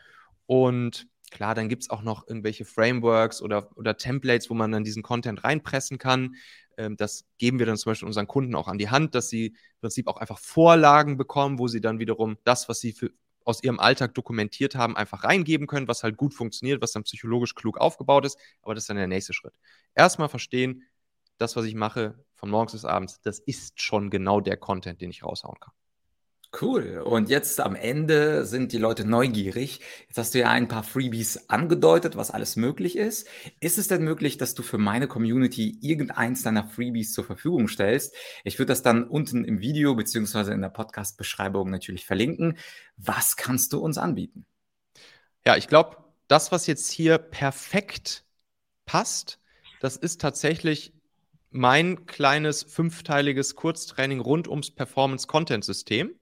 und 0.46 1.08
Klar, 1.32 1.56
dann 1.56 1.70
gibt 1.70 1.84
es 1.84 1.90
auch 1.90 2.02
noch 2.02 2.28
irgendwelche 2.28 2.66
Frameworks 2.66 3.42
oder, 3.42 3.76
oder 3.76 3.98
Templates, 3.98 4.50
wo 4.50 4.54
man 4.54 4.72
dann 4.72 4.84
diesen 4.84 5.04
Content 5.04 5.44
reinpressen 5.44 5.98
kann. 5.98 6.36
Ähm, 6.78 6.98
das 6.98 7.26
geben 7.38 7.60
wir 7.60 7.66
dann 7.66 7.78
zum 7.78 7.92
Beispiel 7.92 8.08
unseren 8.08 8.28
Kunden 8.28 8.56
auch 8.56 8.68
an 8.68 8.78
die 8.78 8.90
Hand, 8.90 9.16
dass 9.16 9.30
sie 9.30 9.48
im 9.48 9.80
Prinzip 9.82 10.08
auch 10.08 10.18
einfach 10.18 10.40
Vorlagen 10.40 11.18
bekommen, 11.18 11.60
wo 11.60 11.68
sie 11.68 11.82
dann 11.82 12.00
wiederum 12.00 12.38
das, 12.44 12.70
was 12.70 12.80
sie 12.80 12.94
für, 12.94 13.12
aus 13.46 13.64
ihrem 13.64 13.80
Alltag 13.80 14.14
dokumentiert 14.16 14.76
haben, 14.76 14.98
einfach 14.98 15.24
reingeben 15.24 15.68
können, 15.68 15.88
was 15.88 16.04
halt 16.04 16.18
gut 16.18 16.34
funktioniert, 16.34 16.82
was 16.82 16.92
dann 16.92 17.04
psychologisch 17.04 17.56
klug 17.56 17.78
aufgebaut 17.78 18.26
ist. 18.26 18.38
Aber 18.62 18.76
das 18.76 18.84
ist 18.84 18.90
dann 18.90 18.98
der 18.98 19.08
nächste 19.08 19.34
Schritt. 19.34 19.54
Erstmal 19.94 20.30
verstehen, 20.30 20.84
das, 21.38 21.56
was 21.56 21.66
ich 21.66 21.76
mache, 21.76 22.26
von 22.34 22.50
morgens 22.50 22.74
bis 22.74 22.86
abends, 22.86 23.22
das 23.22 23.40
ist 23.40 23.82
schon 23.82 24.10
genau 24.10 24.42
der 24.42 24.58
Content, 24.58 25.02
den 25.02 25.10
ich 25.12 25.24
raushauen 25.24 25.60
kann. 25.60 25.74
Cool. 26.62 27.00
Und 27.04 27.30
jetzt 27.30 27.60
am 27.60 27.76
Ende 27.76 28.46
sind 28.46 28.72
die 28.72 28.78
Leute 28.78 29.04
neugierig. 29.04 29.82
Jetzt 30.08 30.18
hast 30.18 30.34
du 30.34 30.40
ja 30.40 30.50
ein 30.50 30.70
paar 30.70 30.84
Freebies 30.84 31.50
angedeutet, 31.50 32.16
was 32.16 32.32
alles 32.32 32.56
möglich 32.56 32.98
ist. 32.98 33.28
Ist 33.60 33.78
es 33.78 33.88
denn 33.88 34.04
möglich, 34.04 34.38
dass 34.38 34.54
du 34.54 34.64
für 34.64 34.78
meine 34.78 35.08
Community 35.08 35.78
irgendeins 35.82 36.44
deiner 36.44 36.64
Freebies 36.64 37.12
zur 37.12 37.26
Verfügung 37.26 37.68
stellst? 37.68 38.16
Ich 38.46 38.58
würde 38.58 38.68
das 38.68 38.84
dann 38.84 39.04
unten 39.04 39.44
im 39.44 39.60
Video 39.60 39.96
beziehungsweise 39.96 40.54
in 40.54 40.62
der 40.62 40.70
Podcast-Beschreibung 40.70 41.70
natürlich 41.70 42.06
verlinken. 42.06 42.58
Was 42.96 43.36
kannst 43.36 43.74
du 43.74 43.80
uns 43.80 43.98
anbieten? 43.98 44.46
Ja, 45.46 45.58
ich 45.58 45.68
glaube, 45.68 45.98
das, 46.28 46.54
was 46.54 46.68
jetzt 46.68 46.90
hier 46.90 47.18
perfekt 47.18 48.24
passt, 48.86 49.40
das 49.82 49.98
ist 49.98 50.22
tatsächlich 50.22 50.94
mein 51.50 52.06
kleines 52.06 52.64
fünfteiliges 52.64 53.56
Kurztraining 53.56 54.20
rund 54.20 54.48
ums 54.48 54.72
Performance-Content-System. 54.72 56.14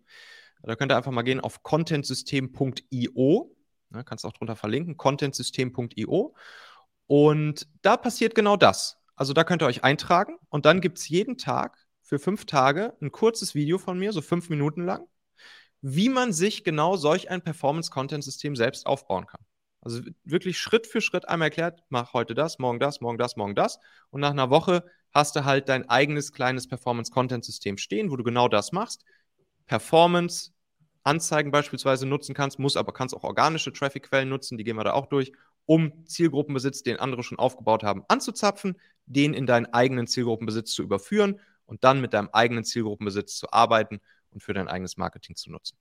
Da 0.64 0.76
könnt 0.76 0.92
ihr 0.92 0.98
einfach 0.98 1.12
mal 1.12 1.24
gehen 1.24 1.40
auf 1.40 1.64
contentsystem.io. 1.64 3.56
Ne, 3.90 4.04
kannst 4.04 4.26
auch 4.26 4.34
drunter 4.34 4.56
verlinken, 4.56 4.98
contentsystem.io. 4.98 6.36
Und 7.08 7.68
da 7.82 7.98
passiert 7.98 8.34
genau 8.34 8.56
das. 8.56 8.98
Also 9.16 9.34
da 9.34 9.44
könnt 9.44 9.62
ihr 9.62 9.68
euch 9.68 9.84
eintragen 9.84 10.38
und 10.50 10.66
dann 10.66 10.82
gibt 10.82 10.98
es 10.98 11.10
jeden 11.10 11.38
Tag 11.38 11.78
für 12.02 12.18
fünf 12.18 12.46
Tage 12.46 12.96
ein 13.02 13.12
kurzes 13.12 13.56
Video 13.56 13.78
von 13.78 14.00
mir, 14.00 14.12
so 14.12 14.22
fünf 14.22 14.50
Minuten 14.50 14.84
lang, 14.86 15.06
wie 15.82 16.10
man 16.10 16.34
sich 16.34 16.64
genau 16.64 16.96
solch 16.96 17.30
ein 17.30 17.42
Performance-Content-System 17.42 18.56
selbst 18.56 18.86
aufbauen 18.86 19.28
kann. 19.28 19.42
Also 19.82 20.02
wirklich 20.24 20.58
Schritt 20.58 20.88
für 20.88 21.02
Schritt 21.02 21.28
einmal 21.28 21.48
erklärt, 21.48 21.84
mach 21.90 22.14
heute 22.14 22.34
das, 22.34 22.58
morgen 22.58 22.80
das, 22.80 23.02
morgen 23.02 23.18
das, 23.18 23.36
morgen 23.36 23.54
das. 23.54 23.80
Und 24.10 24.22
nach 24.22 24.32
einer 24.32 24.50
Woche 24.50 24.86
hast 25.12 25.36
du 25.36 25.44
halt 25.44 25.68
dein 25.68 25.90
eigenes 25.90 26.32
kleines 26.32 26.68
Performance-Content-System 26.68 27.78
stehen, 27.78 28.10
wo 28.10 28.16
du 28.16 28.24
genau 28.24 28.48
das 28.48 28.72
machst. 28.72 29.04
Performance, 29.68 30.53
Anzeigen 31.04 31.52
beispielsweise 31.52 32.06
nutzen 32.06 32.34
kannst, 32.34 32.60
muss 32.60 32.78
aber 32.78 32.94
kannst 32.94 33.16
auch 33.16 33.24
organische 33.24 33.74
Traffic-Quellen 33.74 34.30
nutzen, 34.30 34.58
die 34.58 34.64
gehen 34.64 34.78
wir 34.78 34.84
da 34.84 34.94
auch 34.94 35.08
durch, 35.08 35.34
um 35.66 36.06
Zielgruppenbesitz, 36.06 36.84
den 36.84 37.00
andere 37.00 37.24
schon 37.24 37.40
aufgebaut 37.40 37.84
haben, 37.84 38.04
anzuzapfen, 38.08 38.80
den 39.06 39.34
in 39.34 39.46
deinen 39.46 39.68
eigenen 39.68 40.08
Zielgruppenbesitz 40.08 40.72
zu 40.72 40.84
überführen 40.84 41.40
und 41.66 41.84
dann 41.84 42.02
mit 42.02 42.14
deinem 42.14 42.30
eigenen 42.32 42.64
Zielgruppenbesitz 42.64 43.38
zu 43.38 43.52
arbeiten 43.52 44.02
und 44.32 44.44
für 44.44 44.54
dein 44.54 44.68
eigenes 44.68 44.98
Marketing 44.98 45.36
zu 45.36 45.52
nutzen. 45.52 45.78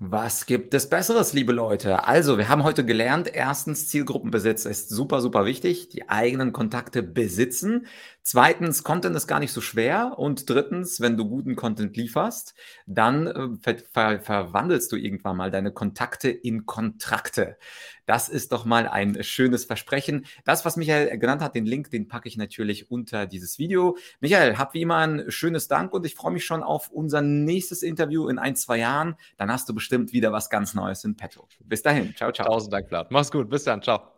Was 0.00 0.46
gibt 0.46 0.74
es 0.74 0.90
Besseres, 0.90 1.34
liebe 1.34 1.52
Leute? 1.52 2.04
Also, 2.08 2.36
wir 2.36 2.48
haben 2.48 2.64
heute 2.64 2.84
gelernt, 2.84 3.30
erstens, 3.32 3.86
Zielgruppenbesitz 3.88 4.64
ist 4.64 4.88
super, 4.88 5.20
super 5.20 5.46
wichtig, 5.46 5.88
die 5.88 6.08
eigenen 6.08 6.52
Kontakte 6.52 7.00
besitzen. 7.04 7.86
Zweitens, 8.24 8.82
Content 8.82 9.14
ist 9.14 9.28
gar 9.28 9.38
nicht 9.38 9.52
so 9.52 9.60
schwer. 9.60 10.18
Und 10.18 10.50
drittens, 10.50 11.00
wenn 11.00 11.16
du 11.16 11.28
guten 11.28 11.54
Content 11.54 11.96
lieferst, 11.96 12.54
dann 12.86 13.28
äh, 13.28 13.48
ver 13.62 13.76
ver 13.92 14.18
verwandelst 14.20 14.90
du 14.90 14.96
irgendwann 14.96 15.36
mal 15.36 15.52
deine 15.52 15.70
Kontakte 15.70 16.28
in 16.28 16.66
Kontrakte. 16.66 17.56
Das 18.06 18.28
ist 18.28 18.52
doch 18.52 18.64
mal 18.64 18.88
ein 18.88 19.22
schönes 19.22 19.64
Versprechen. 19.64 20.26
Das, 20.44 20.64
was 20.64 20.76
Michael 20.76 21.18
genannt 21.18 21.42
hat, 21.42 21.54
den 21.54 21.66
Link, 21.66 21.90
den 21.90 22.08
packe 22.08 22.28
ich 22.28 22.36
natürlich 22.36 22.90
unter 22.90 23.26
dieses 23.26 23.58
Video. 23.58 23.96
Michael, 24.20 24.58
hab 24.58 24.74
wie 24.74 24.82
immer 24.82 24.96
ein 24.96 25.30
schönes 25.30 25.68
Dank 25.68 25.92
und 25.92 26.04
ich 26.06 26.14
freue 26.14 26.32
mich 26.32 26.44
schon 26.44 26.62
auf 26.62 26.90
unser 26.90 27.22
nächstes 27.22 27.82
Interview 27.82 28.28
in 28.28 28.38
ein, 28.38 28.56
zwei 28.56 28.78
Jahren. 28.78 29.16
Dann 29.36 29.50
hast 29.50 29.68
du 29.68 29.74
bestimmt 29.74 30.12
wieder 30.12 30.32
was 30.32 30.50
ganz 30.50 30.74
Neues 30.74 31.04
in 31.04 31.16
petto. 31.16 31.48
Bis 31.60 31.82
dahin. 31.82 32.14
Ciao, 32.16 32.32
ciao. 32.32 32.46
Tausend 32.46 32.72
Dank, 32.72 32.88
Vlad. 32.88 33.10
Mach's 33.10 33.30
gut. 33.30 33.48
Bis 33.48 33.64
dann. 33.64 33.82
Ciao. 33.82 34.13